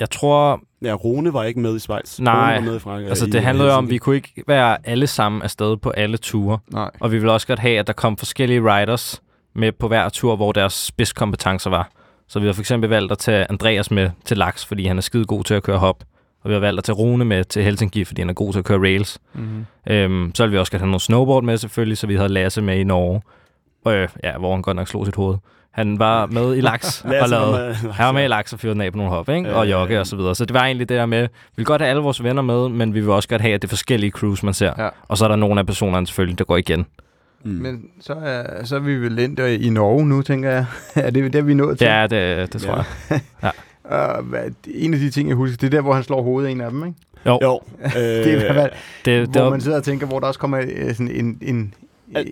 [0.00, 2.20] jeg tror, Ja, Rune var ikke med i Schweiz.
[2.20, 3.08] Nej, Rune var med i Frankrig.
[3.08, 5.90] altså i det handlede jo om, at vi kunne ikke være alle sammen afsted på
[5.90, 6.58] alle ture.
[6.72, 6.90] Nej.
[7.00, 9.22] Og vi ville også godt have, at der kom forskellige riders
[9.54, 11.90] med på hver tur, hvor deres spidskompetencer var.
[12.28, 15.02] Så vi har for eksempel valgt at tage Andreas med til Laks, fordi han er
[15.02, 16.04] skide god til at køre hop.
[16.44, 18.58] Og vi har valgt at tage Rune med til Helsinki, fordi han er god til
[18.58, 19.18] at køre rails.
[19.34, 19.66] Mm-hmm.
[19.88, 22.62] Øhm, så ville vi også godt have noget snowboard med selvfølgelig, så vi havde Lasse
[22.62, 23.22] med i Norge.
[23.88, 25.36] Øh, ja, hvor han godt nok slog sit hoved.
[25.72, 28.74] Han var med i Laks og lavede med- han var med i laks og fyrede
[28.74, 29.54] den af på nogle hop, ikke?
[29.54, 29.70] Og Øh.
[29.70, 30.34] jogge og så videre.
[30.34, 32.68] Så det var egentlig det der med, vi vil godt have alle vores venner med,
[32.68, 34.72] men vi vil også godt have, at det er forskellige crews, man ser.
[34.78, 34.88] Ja.
[35.08, 36.86] Og så er der nogle af personerne selvfølgelig, der går igen.
[37.44, 37.50] Mm.
[37.50, 40.66] Men så er, så er vi vel endt i Norge nu, tænker jeg.
[40.94, 41.84] er det det, vi er nået til?
[41.86, 43.20] Ja, det, det tror Ja.
[43.42, 43.52] jeg.
[43.84, 44.40] Og hvad,
[44.74, 46.60] en af de ting, jeg husker, det er der, hvor han slår hovedet af en
[46.60, 46.98] af dem, ikke?
[47.26, 47.60] Jo, Jo.
[47.94, 48.62] Det er, hvad,
[49.04, 51.38] det, det hvor var, man sidder og tænker, hvor der også kommer øh, sådan en,
[51.42, 51.74] en,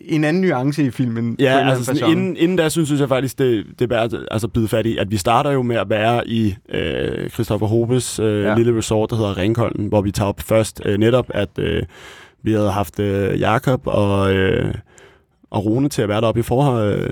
[0.03, 1.37] en anden nuance i filmen.
[1.39, 4.21] Ja, altså sådan, inden, inden da synes, synes jeg faktisk, det, det er værd at
[4.31, 8.19] altså, bide fat i, at vi starter jo med at være i øh, Christoffer Hobes
[8.19, 8.55] øh, Ja.
[8.55, 11.83] lille resort, der hedder Ringholden, hvor vi tager op først øh, netop, at øh,
[12.43, 14.75] vi havde haft øh, Jakob og, øh,
[15.51, 17.07] og Rune til at være deroppe i, for, øh,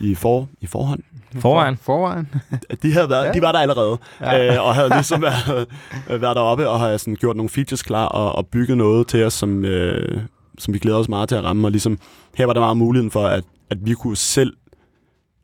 [0.00, 1.00] i, for, i forhånd.
[1.38, 1.76] Foran.
[1.76, 2.28] For, forvejen.
[2.82, 3.32] De, havde været, Ja.
[3.32, 4.54] de var der allerede, Ja.
[4.56, 5.66] øh, og havde ligesom været,
[6.08, 9.32] været deroppe og havde sådan gjort nogle features klar og, og bygget noget til os,
[9.34, 10.20] som, øh,
[10.58, 11.66] som vi glæder os meget til at ramme.
[11.66, 11.98] Og ligesom,
[12.36, 14.52] her var der meget muligheden for, at, at vi kunne selv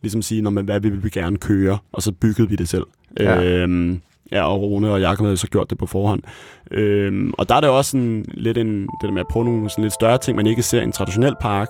[0.03, 2.85] ligesom sige, når man, hvad vi vil gerne køre, og så byggede vi det selv.
[3.21, 3.43] Ja.
[3.43, 4.01] Øhm,
[4.33, 6.23] ja, og Rune og Jakob havde så gjort det på forhånd.
[6.71, 9.71] Øhm, og der er det også sådan lidt en, det der med at prøve nogle
[9.71, 11.69] sådan lidt større ting, man ikke ser i en traditionel park.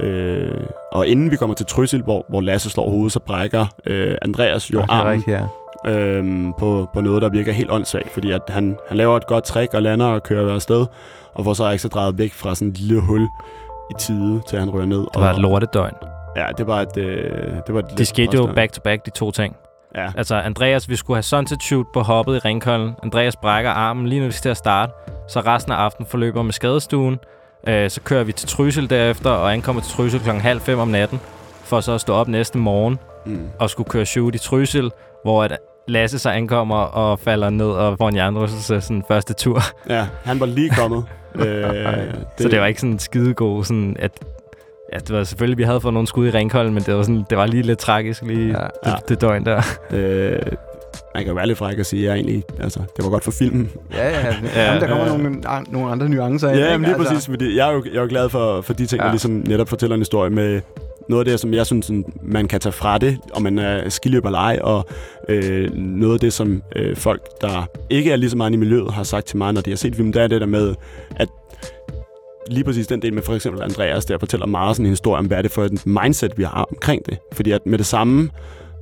[0.00, 0.50] Øh,
[0.92, 4.72] og inden vi kommer til Trysil, hvor, hvor Lasse slår hovedet, så brækker øh, Andreas
[4.72, 5.46] jo armen rigtigt, ja.
[5.86, 9.44] Øhm, på, på noget, der virker helt åndssvagt, fordi at han, han laver et godt
[9.44, 10.86] trick og lander og kører afsted,
[11.34, 13.22] og får så ikke så drejet væk fra sådan et lille hul
[13.90, 14.98] i tide, til han rører ned.
[14.98, 15.94] det var et lortedøgn.
[16.36, 16.96] Ja, det var et...
[16.96, 17.32] Øh,
[17.66, 19.56] det var et De lidt skete jo back-to-back, de to ting.
[19.94, 20.12] Ja.
[20.16, 22.94] Altså, Andreas, vi skulle have sunset shoot på hoppet i Ringkolden.
[23.02, 24.92] Andreas brækker armen lige når vi skal til at starte.
[25.28, 27.18] Så resten af aftenen forløber med skadestuen.
[27.68, 30.88] Øh, så kører vi til Trysil derefter, og ankommer til Trysil klokken halv fem om
[30.88, 31.20] natten.
[31.62, 33.48] For så at stå op næste morgen Mm.
[33.58, 34.90] og skulle køre shoot i Trysil,
[35.24, 39.60] hvor at Lasse så ankommer og falder ned og får en jernrystelse sådan første tur.
[39.88, 41.04] ja, han var lige kommet.
[41.34, 42.14] øh, Det...
[42.38, 44.10] Så det var ikke sådan skidegod, sådan at...
[44.92, 47.24] Ja, det var selvfølgelig, vi havde fået nogle skud i Ringkolden, men det var, sådan,
[47.30, 48.66] det var lige lidt tragisk lige Ja.
[48.86, 48.90] ja.
[48.90, 49.62] det, det døgn der.
[49.92, 50.38] Øh,
[51.14, 53.24] man kan jo være lidt fræk og sige, at jeg egentlig, altså, det var godt
[53.24, 53.70] for filmen.
[53.94, 54.34] Ja, ja.
[54.54, 54.64] Ja.
[54.66, 56.48] Jamen, der kommer nogle, an- nogle andre nuancer.
[56.48, 56.72] ind, Ja, ikke?
[56.72, 58.86] jamen lige Altså, præcis, fordi jeg er jo, jeg er jo glad for, for de
[58.86, 59.02] ting, ja.
[59.02, 59.06] Ja.
[59.06, 60.60] der ligesom netop fortæller en historie med,
[61.08, 63.88] noget af det, som jeg synes, sådan, man kan tage fra det, om man er
[63.88, 64.86] skiløber eller ej, og
[65.28, 68.92] øh, noget af det, som øh, folk, der ikke er lige så meget i miljøet,
[68.92, 70.74] har sagt til mig, når de har set filmen, det er det der med,
[71.16, 71.28] at
[72.50, 75.26] lige præcis den del med for eksempel Andreas, der fortæller meget sådan en historie om,
[75.26, 77.18] hvad er det for et mindset, vi har omkring det.
[77.32, 78.30] Fordi at med det samme,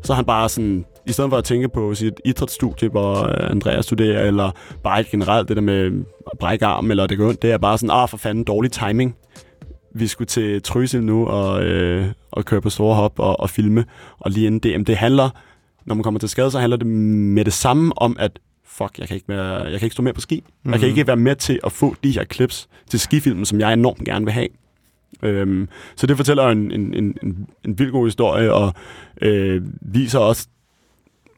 [0.02, 3.50] så er han bare sådan, i stedet for at tænke på sit idrætsstudie, hvor øh,
[3.50, 4.50] Andreas studerer, eller
[4.82, 7.78] bare generelt det der med at brække arm, eller det går ondt, det er bare
[7.78, 9.16] sådan, ah, for fanden, dårlig timing.
[9.98, 13.84] Vi skulle til Trysil nu og, øh, og køre på store hop og, og filme,
[14.18, 14.84] og lige inden DM.
[14.84, 15.30] Det handler,
[15.84, 19.08] når man kommer til skade, så handler det med det samme om, at fuck, jeg
[19.08, 20.36] kan ikke, være, jeg kan ikke stå mere på ski.
[20.46, 20.72] Mm-hmm.
[20.72, 23.72] Jeg kan ikke være med til at få de her clips til skifilmen, som jeg
[23.72, 24.48] enormt gerne vil have.
[25.22, 28.74] Øhm, så det fortæller en, en, en, en, en vild god historie, og
[29.22, 30.48] øh, viser også,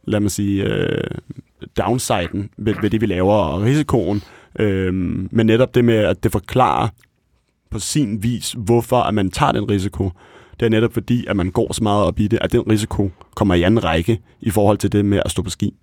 [0.04, 1.10] lad mig sige, øh,
[1.78, 4.22] downsiden ved, ved det, vi laver, og risikoen.
[4.58, 6.88] Øhm, men netop det med, at det forklarer
[7.70, 10.10] på sin vis, hvorfor at man tager den risiko.
[10.60, 13.10] Det er netop fordi, at man går så meget op i det, at den risiko
[13.34, 15.74] kommer i anden række i forhold til det med at stå på ski.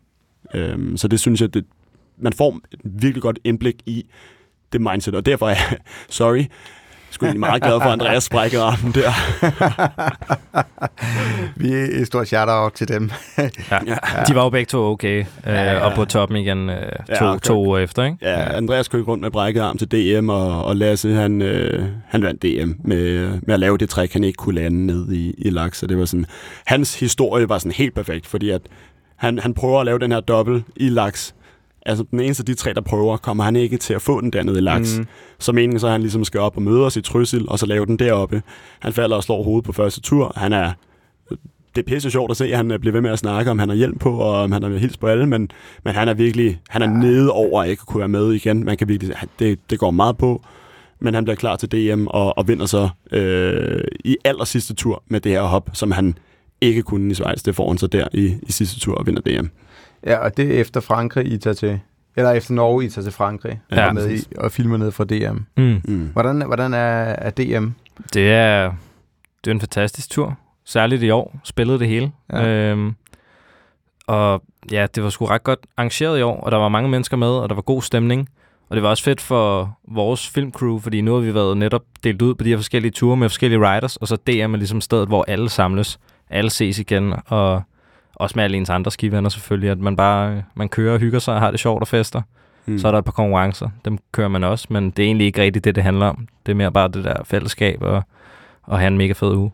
[0.53, 1.65] Øhm, så det synes jeg, det,
[2.17, 4.05] man får et virkelig godt indblik i
[4.73, 5.77] det mindset, og derfor er jeg,
[6.09, 6.43] sorry,
[7.15, 9.11] skulle egentlig meget glad for, at Andreas sprækker armen der.
[11.61, 13.11] Vi er et stort shout-out til dem.
[13.37, 13.49] ja.
[13.71, 13.95] ja.
[14.27, 15.79] De var jo begge to okay, øh, ja, ja.
[15.79, 18.17] og på toppen igen øh, to, ja, to uger efter, ikke?
[18.21, 22.23] Ja, Andreas kørte rundt med brækket arm til DM, og, og Lasse, han, øh, han
[22.23, 25.49] vandt DM med, med at lave det træk, han ikke kunne lande ned i, i
[25.49, 26.25] laks, så det var sådan,
[26.65, 28.61] hans historie var sådan helt perfekt, fordi at
[29.15, 31.35] han, han prøver at lave den her dobbelt i laks,
[31.85, 34.33] altså den eneste af de tre, der prøver, kommer han ikke til at få den
[34.33, 34.97] dernede i laks.
[34.97, 35.07] Mm.
[35.39, 37.65] Så meningen så, at han ligesom skal op og møde os i Trysil, og så
[37.65, 38.43] lave den deroppe.
[38.79, 40.33] Han falder og slår hovedet på første tur.
[40.35, 40.71] Han er
[41.75, 43.69] det er pisse sjovt at se, at han bliver ved med at snakke, om han
[43.69, 45.51] har hjælp på, og om han har hils på alle, men,
[45.83, 48.65] men han er virkelig, han er nede over at ikke kunne være med igen.
[48.65, 50.41] Man kan virkelig, det, det går meget på,
[50.99, 55.03] men han bliver klar til DM og, og vinder så øh, i aller sidste tur
[55.07, 56.17] med det her hop, som han
[56.61, 57.43] ikke kunne i Schweiz.
[57.43, 59.45] Det får han så der i, i sidste tur og vinder DM.
[60.05, 61.79] Ja, og det er efter Frankrig, I tager til...
[62.17, 65.03] Eller efter Norge, I tager til Frankrig ja, og, med i, og filmer ned fra
[65.03, 65.37] DM.
[65.57, 65.81] Mm.
[65.85, 66.09] Mm.
[66.13, 67.67] Hvordan, hvordan er, er DM?
[68.13, 68.73] Det er,
[69.43, 70.37] det er en fantastisk tur.
[70.65, 71.39] Særligt i år.
[71.43, 72.11] Spillede det hele.
[72.33, 72.47] Ja.
[72.47, 72.95] Øhm,
[74.07, 77.17] og ja, det var sgu ret godt arrangeret i år, og der var mange mennesker
[77.17, 78.29] med, og der var god stemning.
[78.69, 82.21] Og det var også fedt for vores filmcrew, fordi nu har vi været netop delt
[82.21, 85.07] ud på de her forskellige ture med forskellige riders, og så DM er ligesom stedet,
[85.07, 85.99] hvor alle samles.
[86.29, 87.61] Alle ses igen, og
[88.15, 91.33] også med alle ens andre skivenner selvfølgelig, at man bare man kører og hygger sig
[91.33, 92.21] og har det sjovt og fester.
[92.65, 92.77] Mm.
[92.77, 95.41] Så er der et par konkurrencer, dem kører man også, men det er egentlig ikke
[95.41, 96.27] rigtigt det, det handler om.
[96.45, 98.03] Det er mere bare det der fællesskab og,
[98.63, 99.51] og have en mega fed uge.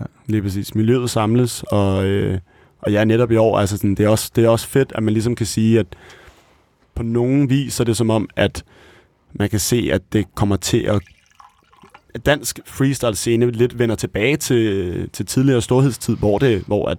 [0.00, 0.74] Ja, lige præcis.
[0.74, 2.38] Miljøet samles, og, øh,
[2.80, 5.02] og ja, netop i år, altså sådan, det, er også, det er også fedt, at
[5.02, 5.86] man ligesom kan sige, at
[6.94, 8.64] på nogen vis er det som om, at
[9.32, 11.00] man kan se, at det kommer til at
[12.26, 16.98] dansk freestyle scene lidt vender tilbage til, til tidligere storhedstid, hvor det hvor at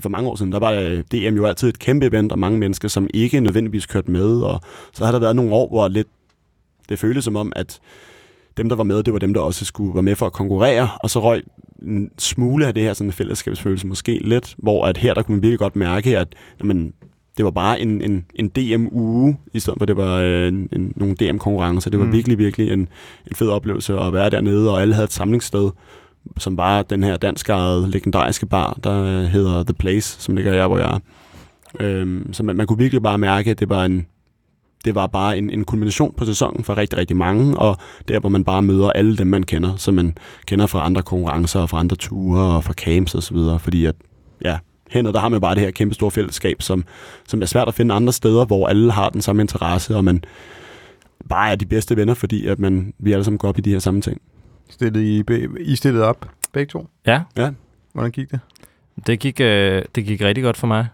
[0.00, 2.58] for mange år siden, der var øh, DM jo altid et kæmpe event, og mange
[2.58, 4.60] mennesker, som ikke nødvendigvis kørte med, og
[4.92, 6.08] så har der været nogle år, hvor lidt,
[6.88, 7.80] det føltes som om, at
[8.56, 10.88] dem, der var med, det var dem, der også skulle være med for at konkurrere,
[11.02, 11.42] og så røg
[11.82, 15.42] en smule af det her sådan fællesskabsfølelse måske lidt, hvor at her der kunne man
[15.42, 16.28] virkelig godt mærke, at
[16.60, 16.92] jamen,
[17.36, 20.92] det var bare en, en, en DM-uge, i stedet for det var øh, en, en,
[20.96, 21.90] nogle DM-konkurrencer.
[21.90, 22.12] Det var mm.
[22.12, 22.80] virkelig, virkelig en,
[23.26, 25.70] en fed oplevelse at være dernede, og alle havde et samlingssted
[26.38, 30.66] som var den her danskejede legendariske bar, der øh, hedder The Place, som ligger her,
[30.66, 30.98] hvor jeg er.
[31.80, 34.06] Øhm, så man, man kunne virkelig bare mærke, at det var en,
[34.84, 37.76] det var bare en, en kulmination på sæsonen for rigtig, rigtig mange, og
[38.08, 41.60] der, hvor man bare møder alle dem, man kender, som man kender fra andre konkurrencer
[41.60, 43.94] og fra andre ture og fra camps og så videre, fordi at,
[44.44, 44.58] ja,
[44.90, 46.84] hen der har man bare det her kæmpe store fællesskab, som,
[47.28, 50.24] som er svært at finde andre steder, hvor alle har den samme interesse, og man
[51.28, 53.70] bare er de bedste venner, fordi at man, vi alle sammen går op i de
[53.70, 54.20] her samme ting.
[54.70, 55.24] Stillede I,
[55.60, 56.88] I stillede op, begge to?
[57.06, 57.22] Ja.
[57.36, 57.50] ja.
[57.92, 58.40] Hvordan gik det?
[59.06, 60.86] Det gik, øh, det gik rigtig godt for mig.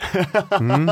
[0.60, 0.88] mm.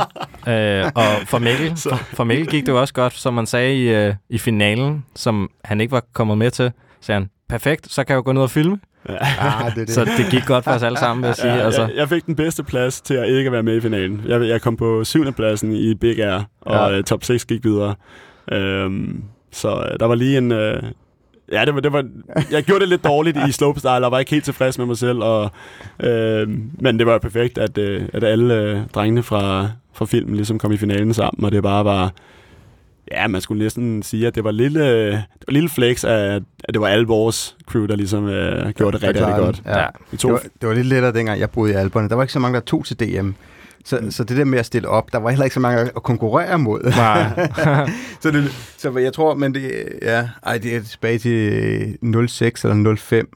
[0.52, 3.76] øh, og for Mikkel, for, for Mikkel gik det jo også godt, som man sagde
[3.76, 8.04] i, øh, i finalen, som han ikke var kommet med til, sagde han, perfekt, så
[8.04, 8.78] kan jeg jo gå ned og filme.
[9.08, 9.16] Ja.
[9.38, 9.94] Ah, det, det.
[9.94, 11.54] Så det gik godt for os alle sammen, vil jeg sige.
[11.54, 11.82] Ja, altså.
[11.82, 14.22] jeg, jeg fik den bedste plads til at ikke være med i finalen.
[14.26, 16.98] Jeg, jeg kom på syvende pladsen i Big Air, og ja.
[16.98, 17.94] Øh, top 6 gik videre.
[18.52, 20.82] Øhm, så øh, der var lige en, øh,
[21.52, 22.04] Ja, det var, det var,
[22.50, 25.18] jeg gjorde det lidt dårligt i slopestyle, og var ikke helt tilfreds med mig selv.
[25.18, 25.50] Og,
[26.00, 26.48] øh,
[26.80, 30.72] men det var perfekt, at, øh, at alle øh, drengene fra, fra filmen ligesom kom
[30.72, 32.12] i finalen sammen, og det bare var...
[33.10, 36.34] Ja, man skulle næsten sige, at det var lille, det var lille flex af,
[36.64, 39.62] at det var alle vores crew, der ligesom øh, gjorde det rigtig, rigtig godt.
[39.66, 39.78] Ja.
[39.78, 39.86] Ja.
[40.12, 42.08] Det, var, det var lidt lettere, dengang jeg boede i Alberne.
[42.08, 43.30] Der var ikke så mange, der tog til DM.
[43.84, 44.10] Så, mm.
[44.10, 46.58] så det der med at stille op, der var heller ikke så mange at konkurrere
[46.58, 46.82] mod.
[46.96, 47.50] Nej.
[48.22, 52.96] så, det, så jeg tror, men det, ja, ej, det er tilbage til 06 eller
[52.96, 53.28] 05.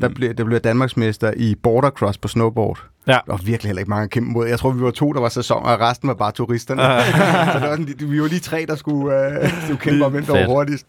[0.00, 0.14] der, Mm.
[0.14, 2.84] blev, der blev Danmarksmester i bordercross på snowboard.
[3.06, 3.12] Ja.
[3.12, 4.46] Der var virkelig heller ikke mange at kæmpe mod.
[4.46, 6.82] Jeg tror, vi var to, der var sæson, og resten var bare turisterne.
[7.52, 10.24] så det var sådan, vi var lige tre, der skulle, øh, skulle kæmpe om, hvem
[10.24, 10.86] der var hurtigst.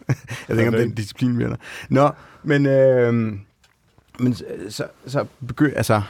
[0.49, 1.55] Jeg ikke, om den disciplin vinder.
[1.89, 2.09] Nå,
[2.43, 3.13] men, øh,
[4.19, 6.01] men så, så, så begynd, altså,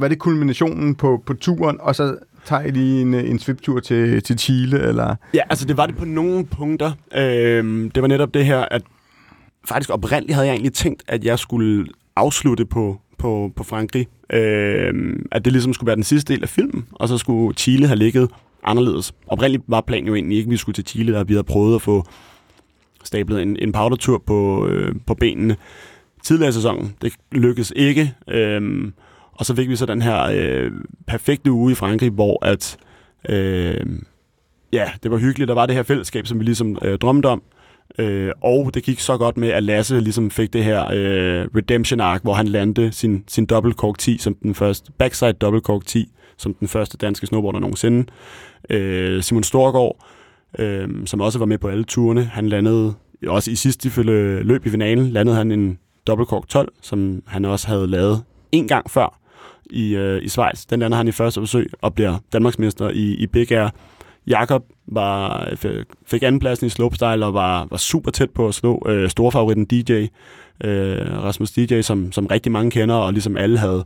[0.00, 4.22] var det kulminationen på, på turen, og så tager I lige en, en sviptur til,
[4.22, 5.14] til Chile, eller?
[5.34, 6.92] Ja, altså det var det på nogle punkter.
[7.14, 8.82] Øhm, det var netop det her, at
[9.68, 11.86] faktisk oprindeligt havde jeg egentlig tænkt, at jeg skulle
[12.16, 14.06] afslutte på, på, på Frankrig.
[14.32, 17.86] Øhm, at det ligesom skulle være den sidste del af filmen, og så skulle Chile
[17.86, 18.30] have ligget
[18.64, 19.12] anderledes.
[19.26, 21.74] Oprindeligt var planen jo egentlig ikke, at vi skulle til Chile, der vi havde prøvet
[21.74, 22.04] at få
[23.04, 25.56] stablet en, en powdertur på, øh, på benene
[26.22, 26.94] tidligere i sæsonen.
[27.02, 28.14] Det lykkedes ikke.
[28.28, 28.92] Øhm,
[29.40, 30.72] og så fik vi så den her øh,
[31.06, 32.76] perfekte uge i Frankrig, hvor at
[33.28, 33.86] øh,
[34.72, 35.48] ja, det var hyggeligt.
[35.48, 37.42] Der var det her fællesskab, som vi ligesom øh, drømte om.
[37.98, 42.00] Øh, og det gik så godt med, at Lasse ligesom fik det her øh, redemption
[42.00, 45.86] arc, hvor han landede sin, sin double cork 10 som den første, backside double cork
[45.86, 48.06] 10 som den første danske snowboarder nogensinde.
[48.70, 50.06] Øh, Simon Storgård,
[50.58, 52.94] øh, som også var med på alle turene, han landede
[53.26, 54.02] også i sidste
[54.42, 58.22] løb i finalen, landede han en double cork 12, som han også havde lavet
[58.52, 59.19] en gang før
[59.72, 60.66] i, øh, i Schweiz.
[60.66, 63.68] Den lander han i første forsøg og bliver Danmarksmester i, i Big Air.
[64.26, 65.48] Jakob var,
[66.06, 69.92] fik andenpladsen i slopestyle og var, var super tæt på at slå øh, storfavoritten DJ,
[70.64, 73.84] øh, Rasmus DJ, som, som rigtig mange kender, og ligesom alle havde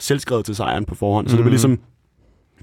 [0.00, 1.28] selvskrevet til sejren på forhånd.
[1.28, 1.50] Så det var Mhm.
[1.50, 1.78] ligesom...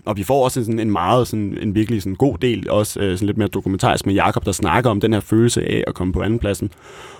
[0.09, 3.17] Og vi får også sådan en meget, sådan, en virkelig sådan god del, også øh,
[3.17, 6.13] sådan lidt mere dokumentarisk med Jakob, der snakker om den her følelse af at komme
[6.13, 6.71] på andenpladsen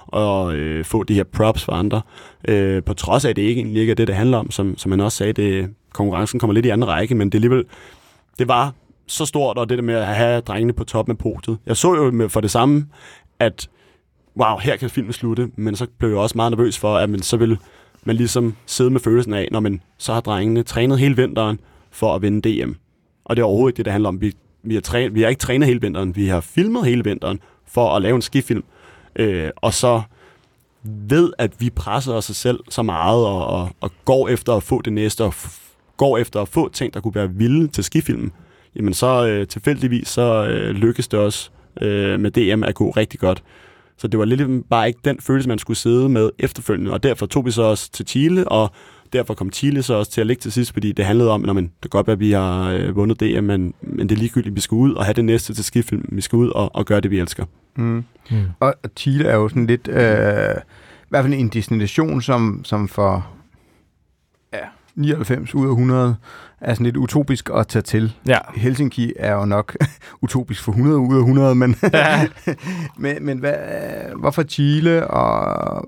[0.07, 2.01] og øh, få de her props for andre.
[2.47, 4.77] Øh, på trods af, at det ikke egentlig ikke er det, det handler om, som,
[4.77, 7.63] som man også sagde, det, konkurrencen kommer lidt i anden række, men det alligevel,
[8.39, 8.73] det var
[9.07, 11.57] så stort, og det der med at have drengene på toppen af podiet.
[11.65, 12.85] Jeg så jo med, for det samme,
[13.39, 13.69] at
[14.37, 17.21] wow, her kan filmen slutte, men så blev jeg også meget nervøs for, at man,
[17.21, 17.57] så vil
[18.03, 21.59] man ligesom sidde med følelsen af, når man så har drengene trænet hele vinteren
[21.91, 22.71] for at vinde DM.
[23.25, 24.21] Og det er overhovedet ikke det, det handler om.
[24.21, 27.39] Vi, vi, har, trænet, vi har ikke trænet hele vinteren, vi har filmet hele vinteren
[27.67, 28.63] for at lave en skifilm.
[29.15, 30.01] Øh, og så
[30.83, 34.81] ved, at vi presser os selv så meget og, og, og går efter at få
[34.81, 35.59] det næste, og f-
[35.97, 38.31] går efter at få ting, der kunne være vilde til skifilmen,
[38.75, 41.49] jamen så øh, tilfældigvis så øh, lykkes det også
[41.81, 43.43] øh, med DM at gå rigtig godt.
[43.97, 47.25] Så det var lidt bare ikke den følelse, man skulle sidde med efterfølgende, og derfor
[47.25, 48.71] tog vi så også til Chile, og
[49.13, 51.55] derfor kom Chile så også til at ligge til sidst, fordi det handlede om, at
[51.55, 54.55] det kan godt være, at vi har øh, vundet DM, men, men det er ligegyldigt,
[54.55, 56.05] vi skal ud og have det næste til skifilm.
[56.11, 57.45] Vi skal ud og, og gøre det, vi elsker.
[57.75, 58.05] Mm.
[58.31, 58.37] Mm.
[58.59, 60.55] Og Chile er jo sådan lidt, øh,
[61.01, 63.27] i hvert fald en destination, som, som for
[64.53, 66.15] ja, 99 ud af 100
[66.61, 68.13] er sådan lidt utopisk at tage til.
[68.27, 68.37] Ja.
[68.55, 69.75] Helsinki er jo nok
[70.23, 71.75] utopisk for 100 ud af 100, men,
[72.97, 73.55] men, men hvad,
[74.19, 75.07] hvorfor Chile?
[75.07, 75.85] Og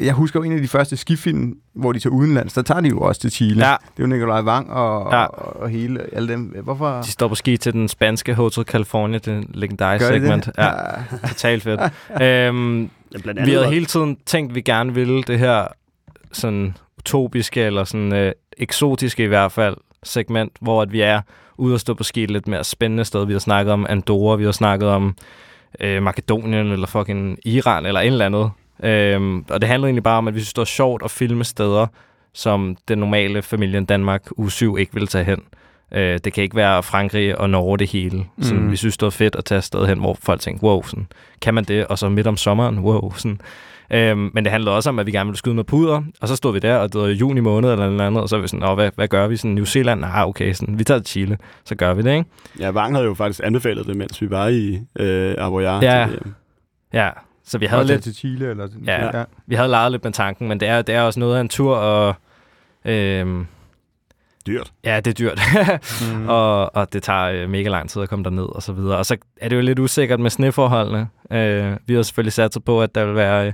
[0.00, 2.88] jeg husker jo en af de første skifilm, hvor de tager udenlands, der tager de
[2.88, 3.66] jo også til Chile.
[3.66, 5.18] ja, Det er jo Nikolaj Wang og, Ja.
[5.20, 5.24] ja.
[5.26, 6.42] og, og hele alle dem.
[6.64, 10.46] Hvorfor de står på ski til den spanske Hotel California, det legendariske segment.
[10.46, 10.52] det?
[10.58, 10.70] Ja,
[11.28, 11.80] totalt fedt.
[12.22, 15.66] øhm, Ja, blandt vi havde hele tiden tænkt, at vi gerne ville det her
[16.32, 21.20] sådan utopiske, eller sådan øh, eksotiske i hvert fald, segment, hvor at vi er
[21.58, 23.26] ude og stå på ski et lidt mere spændende sted.
[23.26, 25.14] Vi har snakket om Andorra, vi har snakket om
[25.80, 28.50] øh, Makedonien, eller fucking Iran, eller et eller andet.
[28.82, 31.44] Øhm, og det handler egentlig bare om, at vi synes, det er sjovt at filme
[31.44, 31.86] steder,
[32.34, 35.38] som den normale familien Danmark u 7 ikke vil tage hen.
[35.94, 38.24] Øh, det kan ikke være Frankrig og Norge det hele.
[38.40, 38.70] Sådan, Mm.
[38.70, 41.06] Vi synes, det var fedt at tage afsted hen, hvor folk tænker, wow, sådan,
[41.42, 41.86] kan man det?
[41.86, 43.12] Og så midt om sommeren, wow.
[43.16, 43.40] Sådan.
[43.92, 46.36] Øhm, men det handlede også om, at vi gerne ville skyde noget puder, og så
[46.36, 48.48] stod vi der, og det var juni måned eller noget andet, og så var vi
[48.48, 49.36] sådan, Åh, hvad, hvad gør vi?
[49.36, 50.04] Sådan, New Zealand?
[50.04, 52.24] Ah, okay, sådan, vi tager til Chile, så gør vi det, ikke?
[52.60, 55.80] Ja, Vang havde jo faktisk anbefalet det, mens vi var i øh, Avoyar.
[55.82, 56.08] Ja.
[56.92, 57.08] Ja,
[57.50, 58.50] så vi havde, lidt, til Chile?
[58.50, 59.24] Eller, Ja.
[59.46, 61.48] vi havde leget lidt med tanken, men det er, det er også noget af en
[61.48, 62.14] tur, og
[62.84, 63.46] øhm,
[64.46, 64.72] Dyrt.
[64.84, 65.40] ja, det er dyrt.
[66.14, 66.28] Mm.
[66.38, 68.96] og, og det tager øh, mega lang tid at komme derned og så videre.
[68.98, 71.08] Og så er det jo lidt usikkert med sneforholdene.
[71.32, 73.52] Øh, vi har selvfølgelig sat sig på, at der vil være øh,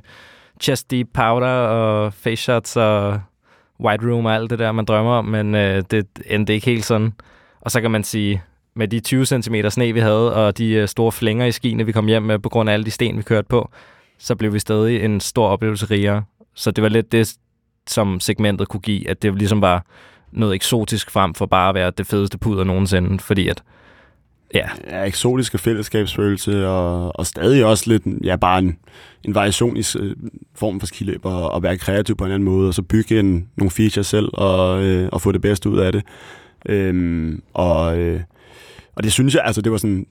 [0.61, 3.21] chest deep powder og face shots og
[3.81, 6.85] white room og alt det der, man drømmer om, men øh, det endte ikke helt
[6.85, 7.13] sådan.
[7.61, 8.43] Og så kan man sige,
[8.77, 11.93] med de 20 cm sne, vi havde, og de øh, store flænger i skiene, vi
[11.93, 13.71] kom hjem med på grund af alle de sten, vi kørte på,
[14.19, 16.25] så blev vi stadig en stor oplevelse rigere.
[16.55, 17.35] Så det var lidt det,
[17.87, 19.85] som segmentet kunne give, at det ligesom var
[20.33, 23.63] noget eksotisk frem for bare at være det fedeste puder nogensinde, fordi at,
[24.55, 28.79] ja, Ja, eksotiske fællesskabsfølelse, og, og stadig også lidt, ja, bare en,
[29.25, 30.17] en variation i øh,
[30.55, 33.49] form for skiløb, og, og være kreativ på en anden måde, og så bygge en,
[33.57, 36.03] nogle features selv, og, øh, og få det bedste ud af det.
[36.69, 38.21] Øhm, og, øh,
[38.97, 40.07] og det synes jeg, altså det var sådan,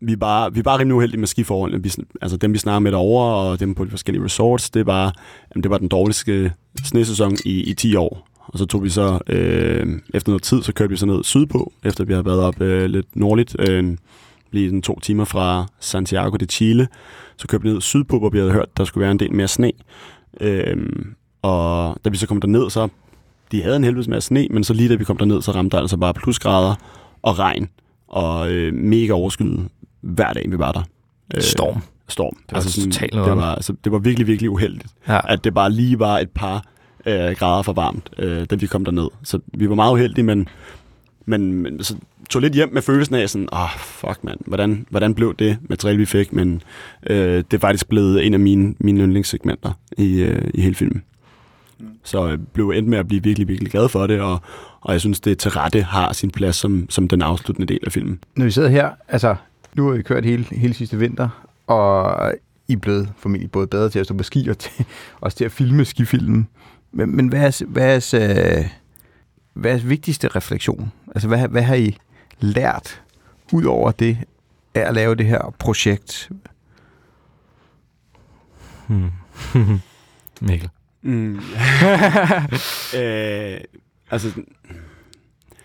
[0.00, 1.82] vi er bare, vi er bare rimelig uheldige med skiforholdene.
[1.82, 5.14] Vi, altså dem, vi snakker med derovre, og dem på de forskellige resorts, det, var,
[5.54, 6.52] jamen, det var den dårligste
[6.84, 8.28] snesæson i, i 10 år.
[8.46, 11.72] Og så tog vi så, øh, efter noget tid, så kørte vi så ned sydpå,
[11.84, 13.96] efter vi havde været op øh, lidt nordligt, øh,
[14.50, 16.88] lige sådan to timer fra Santiago de Chile.
[17.36, 19.48] Så kørte vi ned sydpå, hvor vi havde hørt, der skulle være en del mere
[19.48, 19.72] sne.
[20.40, 20.76] Øh,
[21.42, 22.88] og da vi så kom derned, så
[23.52, 25.76] de havde en helvedes masse sne, men så lige da vi kom derned, så ramte
[25.76, 26.74] der altså bare plusgrader
[27.22, 27.68] og regn
[28.14, 29.68] og øh, mega overskyet
[30.00, 30.82] hver dag, vi var der.
[31.36, 31.80] Øh, Storm.
[32.08, 32.36] Storm.
[32.48, 35.20] Det var totalt noget det, var, altså, det var virkelig, virkelig uheldigt, Ja.
[35.32, 36.64] at det bare lige var et par
[37.06, 39.08] øh, grader for varmt, øh, da vi kom derned.
[39.22, 40.48] Så vi var meget uheldige, men,
[41.26, 41.96] men, men så
[42.30, 45.58] tog lidt hjem med følelsen af sådan, åh, oh, fuck mand, hvordan, hvordan blev det
[45.68, 46.32] materiale, vi fik?
[46.32, 46.62] Men
[47.06, 51.02] øh, det er faktisk blevet en af mine, mine yndlingssegmenter i, øh, i hele filmen.
[52.02, 54.40] Så jeg blev endt med at blive virkelig, virkelig glad for det, og,
[54.80, 57.92] og jeg synes, det til rette har sin plads som, som den afsluttende del af
[57.92, 58.20] filmen.
[58.36, 59.36] Når vi sidder her, altså,
[59.74, 61.28] nu har vi kørt hele, hele sidste vinter,
[61.66, 62.32] og
[62.68, 64.84] I er blevet formentlig både bedre til at stå på ski og til,
[65.20, 66.48] også til at filme skifilmen.
[66.92, 68.64] Men, men hvad, er, hvad, er, øh,
[69.52, 70.92] hvad er vigtigste refleksion?
[71.14, 71.96] Altså, hvad, hvad har I
[72.40, 73.02] lært
[73.52, 74.18] ud over det
[74.74, 76.30] af at lave det her projekt?
[78.86, 79.10] Hmm.
[80.40, 80.70] Mikkel.
[81.04, 81.34] Mm.
[83.00, 83.60] øh,
[84.10, 84.28] altså,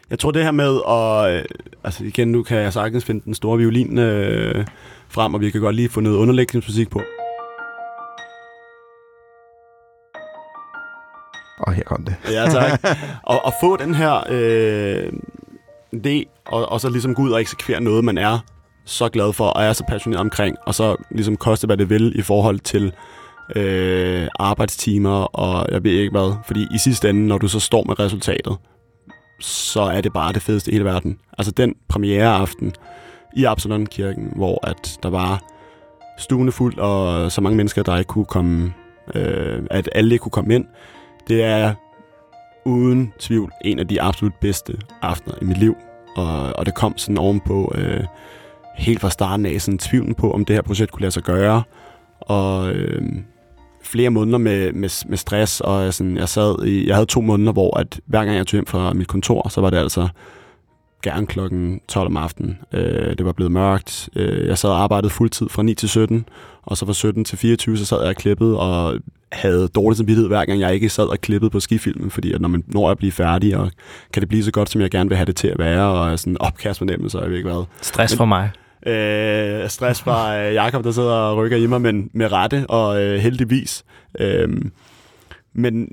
[0.10, 1.36] jeg tror det her med at...
[1.36, 1.46] Øh,
[1.84, 4.66] altså igen, nu kan jeg sagtens finde den store violin øh,
[5.10, 7.02] frem, og vi kan godt lige få noget underlægningsmusik på.
[11.60, 12.16] Og her kom det.
[12.32, 12.80] Ja, tak.
[13.24, 15.12] og at få den her øh,
[15.96, 18.40] idé, og, og så ligesom gå ud og eksekvere noget, man er
[18.86, 22.20] så glad for, og er så passioneret omkring, og så ligesom koste, hvad det vil
[22.20, 22.94] i forhold til
[23.56, 26.34] øh, arbejdstimer, og jeg ved ikke hvad.
[26.46, 28.58] Fordi i sidste ende, når du så står med resultatet,
[29.40, 31.20] så er det bare det fedeste i hele verden.
[31.38, 32.74] Altså den premiereaften
[33.36, 35.42] i Absalon-kirken, hvor at der var
[36.18, 38.74] stuende fuld, og så mange mennesker, der ikke kunne komme,
[39.16, 40.66] øh, at alle ikke kunne komme ind,
[41.28, 41.74] det er
[42.66, 45.76] uden tvivl en af de absolut bedste aftener i mit liv.
[46.16, 48.04] Og, og det kom sådan ovenpå øh,
[48.76, 51.64] helt fra starten af sådan tvivlen på, om det her projekt kunne lade sig gøre.
[52.22, 53.02] Og øh,
[53.90, 57.52] flere måneder med, med, med stress, og sådan, jeg sad i, jeg havde to måneder,
[57.52, 60.08] hvor at hver gang jeg tog hjem fra mit kontor, så var det altså
[61.04, 62.58] gerne klokken 12 om aftenen.
[62.74, 64.10] Øh, det var blevet mørkt.
[64.16, 66.26] Øh, jeg sad og arbejdede fuldtid fra 9 til 17,
[66.64, 69.00] og så fra 17 til 24, så sad jeg og klippede, og
[69.32, 72.50] havde dårlig samvittighed hver gang jeg ikke sad og klippede på skifilmen, fordi at når
[72.50, 73.72] man når at blive færdig, og
[74.14, 76.20] kan det blive så godt, som jeg gerne vil have det til at være, og
[76.20, 77.64] sådan opkastfornemmelse, og jeg ved ikke hvad.
[77.82, 78.50] Stress for mig.
[78.86, 83.02] Øh, stress fra øh, Jakob, der sidder og rykker i mig, men med rette, og
[83.02, 83.86] øh, heldigvis.
[84.20, 84.50] Øh,
[85.54, 85.88] men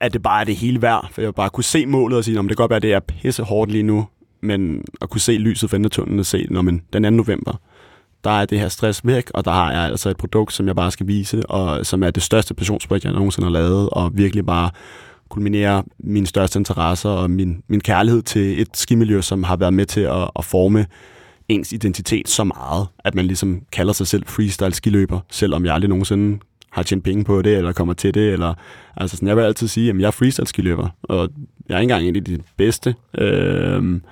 [0.00, 2.38] at det bare er det hele værd, for jeg bare kunne se målet og sige,
[2.38, 4.06] om det kan godt være, at det er pisse hårdt lige nu,
[4.40, 7.10] men at kunne se lyset for endetunnelen og se, når man den 2.
[7.10, 7.60] november,
[8.24, 10.76] der er det her stress væk, og der har jeg altså et produkt, som jeg
[10.76, 14.46] bare skal vise, og som er det største passionsprojekt, jeg nogensinde har lavet, og virkelig
[14.46, 14.70] bare
[15.28, 19.86] kulminere mine største interesser og min, min kærlighed til et skimiljø, som har været med
[19.86, 20.86] til at, at forme
[21.48, 25.88] ens identitet så meget, at man ligesom kalder sig selv freestyle skiløber, selvom jeg aldrig
[25.88, 26.38] nogensinde
[26.70, 28.54] har tjent penge på det, eller kommer til det, eller
[28.96, 31.28] altså sådan, jeg vil altid sige, at jeg er freestyle skiløber, og
[31.68, 32.94] jeg er ikke engang en af de bedste.
[33.18, 34.02] Øhm,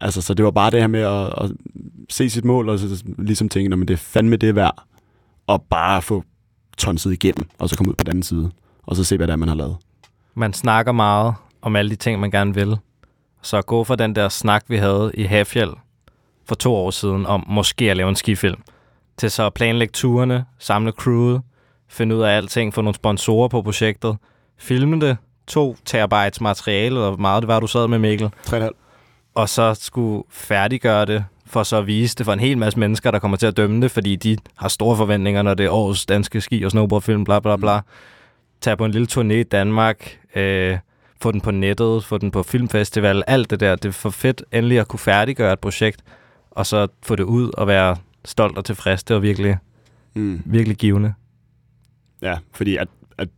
[0.00, 1.50] altså, så det var bare det her med at, at
[2.10, 4.82] se sit mål, og så ligesom tænke, at det er fandme det værd,
[5.46, 6.24] og bare få
[6.78, 8.50] tonset igennem, og så komme ud på den anden side,
[8.82, 9.76] og så se, hvad det er, man har lavet.
[10.34, 12.76] Man snakker meget om alle de ting, man gerne vil.
[13.42, 15.70] Så gå fra den der snak, vi havde i Hafjell
[16.46, 18.62] for to år siden, om måske at lave en skifilm,
[19.16, 21.42] til så at planlægge turene, samle crewet,
[21.88, 24.16] finde ud af alting, få nogle sponsorer på projektet,
[24.58, 25.16] filme det,
[25.46, 28.68] to terabytes materiale, og meget det var, du sad med, Mikkel, 3,5.
[29.34, 33.10] og så skulle færdiggøre det, for så at vise det for en hel masse mennesker,
[33.10, 36.06] der kommer til at dømme det, fordi de har store forventninger, når det er årets
[36.06, 37.80] danske ski- og snowboardfilm, bla bla bla.
[38.60, 40.78] Tage på en lille turné i Danmark, øh,
[41.22, 43.76] få den på nettet, få den på filmfestival, alt det der.
[43.76, 46.00] Det er for fedt endelig at kunne færdiggøre et projekt,
[46.54, 49.04] og så få det ud og være stolt og tilfreds.
[49.04, 49.56] Det var virkelig,
[50.14, 50.42] Mm.
[50.44, 51.14] virkelig givende.
[52.22, 52.88] Ja, fordi at,
[53.18, 53.28] at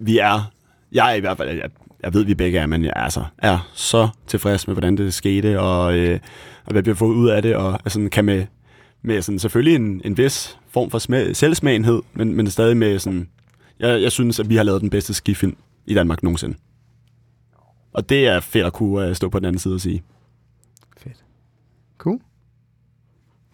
[0.00, 0.50] vi er,
[0.92, 1.70] jeg er i hvert fald, jeg,
[2.02, 5.60] jeg ved, vi begge er, men jeg altså, er så tilfreds med, hvordan det skete,
[5.60, 6.20] og, øh,
[6.64, 8.46] og hvad vi har fået ud af det, og altså, kan med,
[9.02, 13.28] med sådan, selvfølgelig en, en vis form for smag, selvsmagenhed, men, men stadig med sådan,
[13.78, 15.56] jeg, jeg synes, at vi har lavet den bedste skifilm
[15.86, 16.56] i Danmark nogensinde.
[17.92, 20.02] Og det er fedt at kunne uh, stå på den anden side og sige.
[22.04, 22.20] Cool.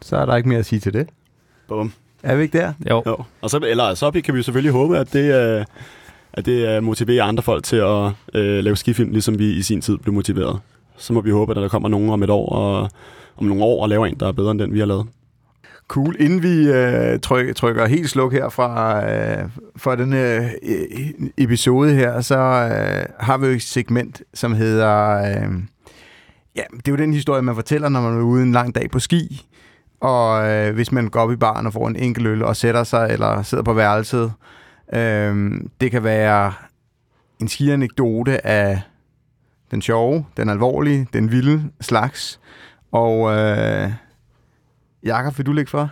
[0.02, 1.08] Så er der ikke mere at sige til det.
[1.68, 1.92] Bum.
[2.22, 2.72] Er vi ikke der?
[2.90, 3.16] Jo, Jo.
[3.40, 5.64] Og så, eller så kan vi jo selvfølgelig håbe, at det, uh,
[6.32, 9.80] at det uh, motiverer andre folk til at uh, lave skifilm, ligesom vi i sin
[9.80, 10.60] tid blev motiveret.
[10.96, 12.90] Så må vi håbe, at der kommer nogen om et år og
[13.36, 15.06] om nogle år og laver en, der er bedre end den, vi har lavet.
[15.88, 16.16] Cool.
[16.18, 20.50] Inden vi øh, tryk, trykker helt sluk her fra, øh, fra den øh,
[21.38, 25.08] episode her, så øh, har vi jo et segment, som hedder...
[25.08, 25.52] Øh,
[26.56, 28.90] ja, det er jo den historie, man fortæller, når man er ude en lang dag
[28.90, 29.46] på ski.
[30.00, 32.84] Og øh, hvis man går op i baren og får en enkelt øl og sætter
[32.84, 34.32] sig, eller sidder på værelset.
[34.92, 36.52] Øh, det kan være
[37.40, 38.82] en skianekdote af
[39.70, 42.40] den sjove, den alvorlige, den vilde slags.
[42.92, 43.32] Og...
[43.32, 43.92] Øh,
[45.02, 45.90] Jakob, vil du lægge for?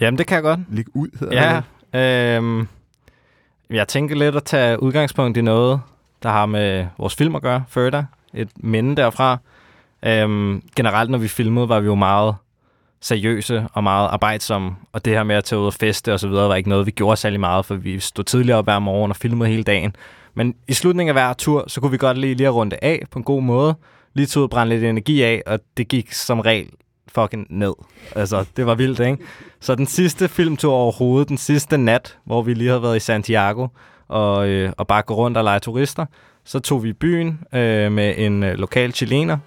[0.00, 0.60] Jamen, det kan jeg godt.
[0.68, 2.68] Læg ud, hedder Ja, øhm,
[3.70, 5.80] jeg tænker lidt at tage udgangspunkt i noget,
[6.22, 8.04] der har med vores film at gøre, Further.
[8.34, 9.38] Et minde derfra.
[10.02, 12.34] Øhm, generelt, når vi filmede, var vi jo meget
[13.00, 16.28] seriøse og meget arbejdsomme, og det her med at tage ud og feste og så
[16.28, 19.10] videre, var ikke noget, vi gjorde særlig meget, for vi stod tidligere op hver morgen
[19.10, 19.96] og filmede hele dagen.
[20.34, 23.02] Men i slutningen af hver tur, så kunne vi godt lige, lige at runde af
[23.10, 23.74] på en god måde,
[24.14, 26.70] lige tage ud og brænde lidt energi af, og det gik som regel
[27.08, 27.74] fucking ned.
[28.16, 29.18] Altså, det var vildt, ikke?
[29.60, 33.68] Så den sidste filmtur overhovedet, den sidste nat, hvor vi lige havde været i Santiago,
[34.08, 36.06] og, øh, og bare gå rundt og lege turister,
[36.44, 39.38] så tog vi i byen øh, med en øh, lokal chilener,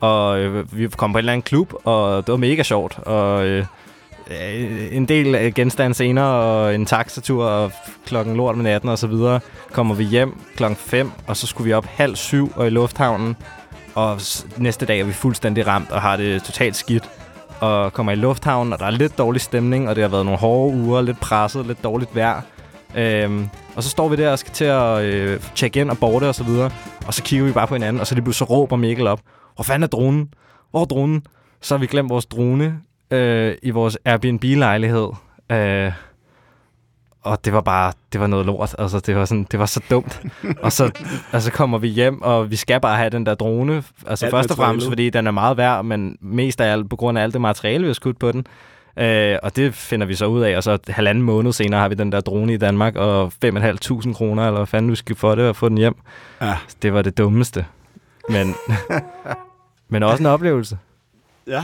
[0.00, 3.46] og øh, vi kom på en eller anden klub, og det var mega sjovt, og
[3.46, 3.64] øh,
[4.92, 7.72] en del øh, genstande senere, og en taxatur, og
[8.06, 9.40] klokken lort med natten og så videre,
[9.72, 13.36] kommer vi hjem klokken 5, og så skulle vi op halv syv og i lufthavnen,
[13.94, 14.20] og
[14.56, 17.10] næste dag er vi fuldstændig ramt og har det totalt skidt.
[17.60, 20.40] Og kommer i lufthavnen, og der er lidt dårlig stemning, og det har været nogle
[20.40, 22.42] hårde uger, lidt presset, lidt dårligt vejr.
[22.96, 26.28] Øhm, og så står vi der og skal til at øh, tjekke ind og borte
[26.28, 26.70] og så videre.
[27.06, 29.20] Og så kigger vi bare på hinanden, og så lige så råber Mikkel op.
[29.54, 30.34] Hvor fanden er dronen?
[30.70, 31.26] Hvor er dronen?
[31.60, 32.80] Så har vi glemt vores drone
[33.10, 35.08] øh, i vores Airbnb-lejlighed.
[35.52, 35.92] Øh,
[37.22, 38.74] og det var bare, det var noget lort.
[38.78, 40.22] Altså, det var, sådan, det var så dumt.
[40.64, 40.90] og så
[41.32, 43.82] altså, kommer vi hjem, og vi skal bare have den der drone.
[44.06, 46.96] Altså alt først og fremmest, fordi den er meget værd, men mest af alt på
[46.96, 48.46] grund af alt det materiale, vi har skudt på den.
[48.96, 51.94] Øh, og det finder vi så ud af, og så halvanden måned senere har vi
[51.94, 55.48] den der drone i Danmark, og 5.500 kroner, eller hvad fanden du skal få det,
[55.48, 55.94] og få den hjem.
[56.40, 56.56] Ja.
[56.82, 57.66] Det var det dummeste.
[58.28, 58.54] Men,
[59.88, 60.78] men også en oplevelse.
[61.46, 61.62] Ja.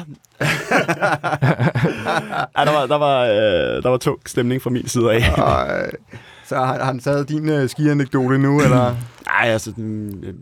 [2.59, 5.17] ja der var, der var, øh, der var tung stemning fra min side af.
[5.17, 5.93] Øh,
[6.45, 8.95] så har, har han taget din øh, skianekdote nu, eller?
[9.27, 10.33] Nej, altså, den, jeg,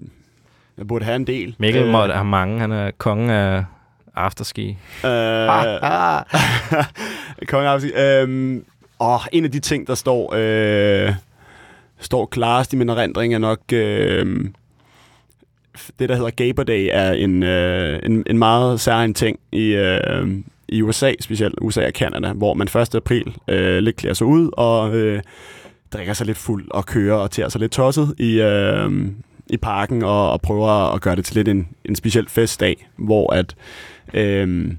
[0.78, 1.56] jeg burde have en del.
[1.58, 2.60] Mikkel øh, måtte have mange.
[2.60, 3.64] Han er kongen af
[4.16, 4.78] afterski.
[5.04, 5.08] Øh,
[7.48, 7.98] kongen afterski.
[7.98, 8.60] Øh,
[8.98, 11.12] og en af de ting, der står, øh,
[11.98, 13.60] står klarest i min erindring, er nok...
[13.72, 14.44] Øh,
[15.98, 20.28] det, der hedder Gaber Day, er en, øh, en, en meget særlig ting i, øh,
[20.68, 22.94] i USA, specielt USA og Canada, hvor man 1.
[22.94, 25.22] april øh, lidt klæder sig ud og øh,
[25.92, 28.92] drikker sig lidt fuld og kører og tager sig lidt tosset i, øh,
[29.50, 33.32] i parken og, og prøver at gøre det til lidt en, en speciel festdag, hvor
[33.32, 33.54] at
[34.14, 34.74] øh,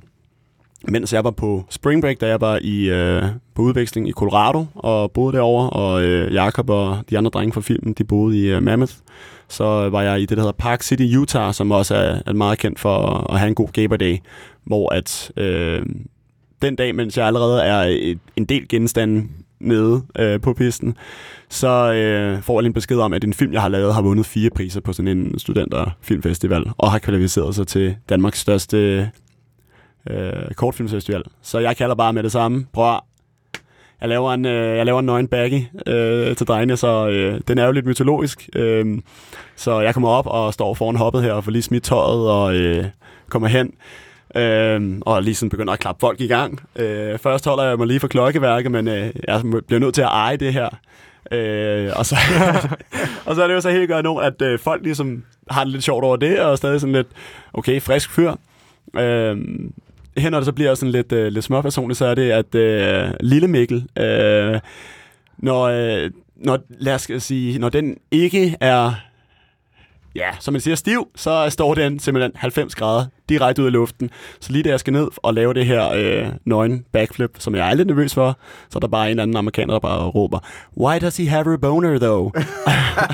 [0.88, 3.24] mens jeg var på spring break, da jeg var i, øh,
[3.56, 7.62] på udveksling i Colorado og boede derovre, og øh, Jakob og de andre drenge fra
[7.62, 8.94] filmen, de boede i øh, Mammoth,
[9.50, 12.60] så var jeg i det, der hedder Park City, Utah, som også er, er meget
[12.60, 12.98] kendt for
[13.32, 14.18] at have en god Gaber Day,
[14.64, 15.86] hvor at øh,
[16.62, 19.28] den dag, mens jeg allerede er et, en del genstande
[19.66, 20.98] nede øh, på pisten,
[21.50, 24.26] så øh, får jeg en besked om, at en film, jeg har lavet, har vundet
[24.26, 29.10] fire priser på sådan en studenterfilmfestival, og har kvalificeret sig til Danmarks største
[30.10, 31.24] øh, kortfilmsfestival.
[31.42, 32.66] Så jeg kalder bare med det samme.
[32.74, 33.00] Prøv
[34.02, 37.58] jeg laver en, øh, jeg laver en nøgen baggy øh, til drengene, så øh, den
[37.58, 38.50] er jo lidt mytologisk.
[38.56, 39.02] Øh,
[39.56, 42.56] så jeg kommer op og står foran hoppet her og får lige smidt tøjet og
[42.56, 42.86] øh,
[43.30, 43.74] kommer hen.
[44.36, 46.62] Øh, og lige sådan begynder at klappe folk i gang.
[46.76, 50.08] Øh, først holder jeg mig lige for klokkeværket, men øh, jeg bliver nødt til at
[50.12, 50.70] eje det her.
[51.32, 52.16] Øh, og, så,
[53.26, 55.84] og så er det jo så helt godt at øh, folk ligesom har det lidt
[55.84, 57.08] sjovt over det, og stadig sådan lidt,
[57.54, 58.32] okay, frisk fyr.
[58.98, 59.38] Øh,
[60.18, 63.10] her når det så bliver sådan lidt, øh, lidt småpersonligt, så er det, at øh,
[63.20, 64.60] Lille Mikkel, øh,
[65.38, 68.94] når, øh, når, lad os sige, når den ikke er
[70.16, 74.10] ja, som man siger, stiv, så står den simpelthen 90 grader direkte ud af luften.
[74.40, 77.70] Så lige da jeg skal ned og lave det her øh, nøgen backflip, som jeg
[77.70, 78.38] er lidt nervøs for,
[78.70, 80.40] så er der bare en anden amerikaner, der bare råber,
[80.78, 82.32] Why does he have a boner, though?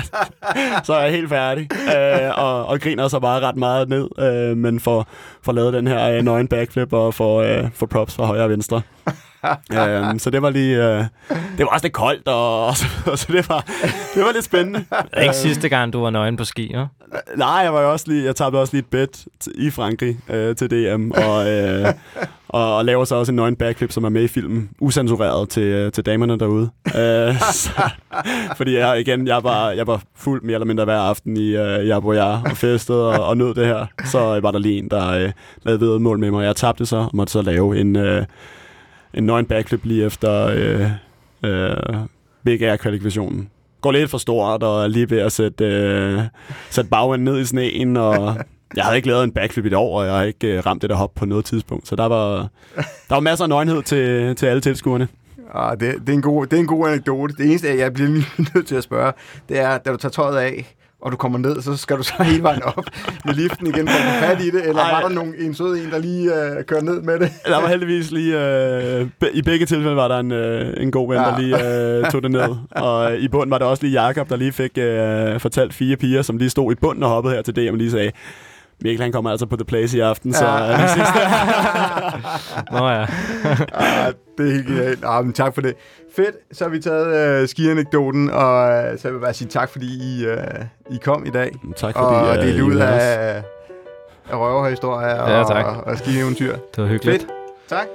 [0.86, 4.56] så er jeg helt færdig, øh, og, og griner så bare ret meget ned, øh,
[4.56, 5.08] men for,
[5.42, 8.50] for lavet den her øh, nøgen backflip og for, øh, for props fra højre og
[8.50, 8.82] venstre
[9.72, 10.76] øhm, så det var lige...
[10.76, 13.64] Øh, det var også lidt koldt, og, og, så, og så det var,
[14.14, 14.84] det var lidt spændende.
[15.14, 16.84] Det ikke sidste gang, du var nøgen på ski, ja?
[17.36, 19.24] Nej, jeg var jo også lige, jeg tabte også lige et bet
[19.54, 21.86] i Frankrig øh, til DM, og, øh,
[22.48, 25.62] og, og laver så også en nøgen backflip, som er med i filmen, usensureret til,
[25.62, 26.70] øh, til damerne derude.
[26.86, 27.70] øh, så,
[28.56, 31.84] fordi jeg, igen, jeg var, jeg var fuld mere eller mindre hver aften i, øh,
[31.84, 33.86] i Aboyar og festet og, og nød det her.
[34.04, 35.32] Så var der lige en, der øh,
[35.62, 36.44] lavede ved mål med mig.
[36.44, 38.24] Jeg tabte så og måtte så lave en, øh,
[39.14, 40.90] en nøgen backflip lige efter øh,
[41.50, 41.96] øh,
[42.44, 43.50] Big Air-kvalifikationen
[43.82, 46.20] går lidt for stort, og er lige ved at sætte, øh,
[46.70, 48.36] sætte bagenden ned i sneen, og
[48.76, 50.82] jeg havde ikke lavet en backflip i et år, og jeg har ikke øh, ramt
[50.82, 51.88] det der hop på noget tidspunkt.
[51.88, 52.48] Så der var,
[53.08, 55.08] der var masser af nøgenhed til, til alle tilskuerne.
[55.54, 57.34] Ah, det, det, er en god, det er en god anekdote.
[57.38, 58.10] Det eneste, jeg bliver
[58.54, 59.12] nødt til at spørge,
[59.48, 62.22] det er, da du tager tøjet af, og du kommer ned, så skal du så
[62.22, 62.84] hele vejen op
[63.24, 64.90] med liften igen for at få fat i det, eller Ej.
[64.92, 67.30] var der nogen, en sød en, der lige øh, kører ned med det?
[67.46, 71.18] Der var heldigvis lige, øh, i begge tilfælde var der en, øh, en god ven,
[71.20, 71.24] ja.
[71.24, 74.36] der lige øh, tog det ned, og i bunden var der også lige Jakob, der
[74.36, 77.56] lige fik øh, fortalt fire piger, som lige stod i bunden og hoppede her til
[77.56, 78.10] det, og lige sagde,
[78.84, 80.38] Mikkel, han kommer altså på The Place i aften, ja.
[80.38, 80.72] så øh,
[82.80, 83.00] Nå ja.
[83.74, 85.04] ah, det er helt genialt.
[85.04, 85.74] Ah, men tak for det.
[86.16, 89.68] Fedt, så har vi taget uh, skianekdoten, og uh, så vil jeg bare sige tak,
[89.70, 91.50] fordi I, uh, I kom i dag.
[91.76, 93.42] Tak fordi og uh, delte ud af,
[94.30, 95.64] af røverhistorier og, Ja, tak.
[95.66, 96.56] og, og skieventyr.
[96.76, 97.22] Det var hyggeligt.
[97.22, 97.32] Fedt.
[97.68, 97.86] Tak.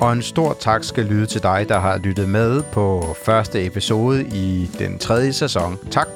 [0.00, 4.24] Og en stor tak skal lyde til dig, der har lyttet med på første episode
[4.24, 5.78] i den tredje sæson.
[5.90, 6.08] Tak.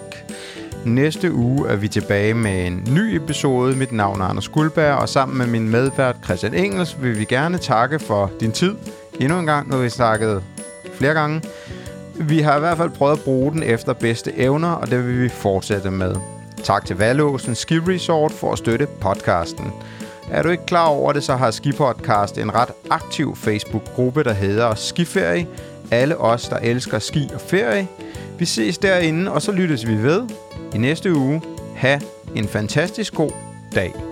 [0.84, 3.76] Næste uge er vi tilbage med en ny episode.
[3.76, 7.58] Mit navn er Anders Guldberg, og sammen med min medvært Christian Engels vil vi gerne
[7.58, 8.74] takke for din tid.
[9.20, 10.42] Endnu en gang, nu har vi snakket
[10.94, 11.42] flere gange.
[12.14, 15.22] Vi har i hvert fald prøvet at bruge den efter bedste evner, og det vil
[15.22, 16.14] vi fortsætte med.
[16.64, 19.72] Tak til Valåsen Ski Resort for at støtte podcasten.
[20.30, 24.74] Er du ikke klar over det, så har Skipodcast en ret aktiv Facebook-gruppe, der hedder
[24.74, 25.46] Skiferie.
[25.90, 27.88] Alle os, der elsker ski og ferie.
[28.38, 30.28] Vi ses derinde, og så lyttes vi ved
[30.74, 31.42] i næste uge.
[31.76, 31.98] Ha'
[32.36, 33.30] en fantastisk god
[33.74, 34.09] dag.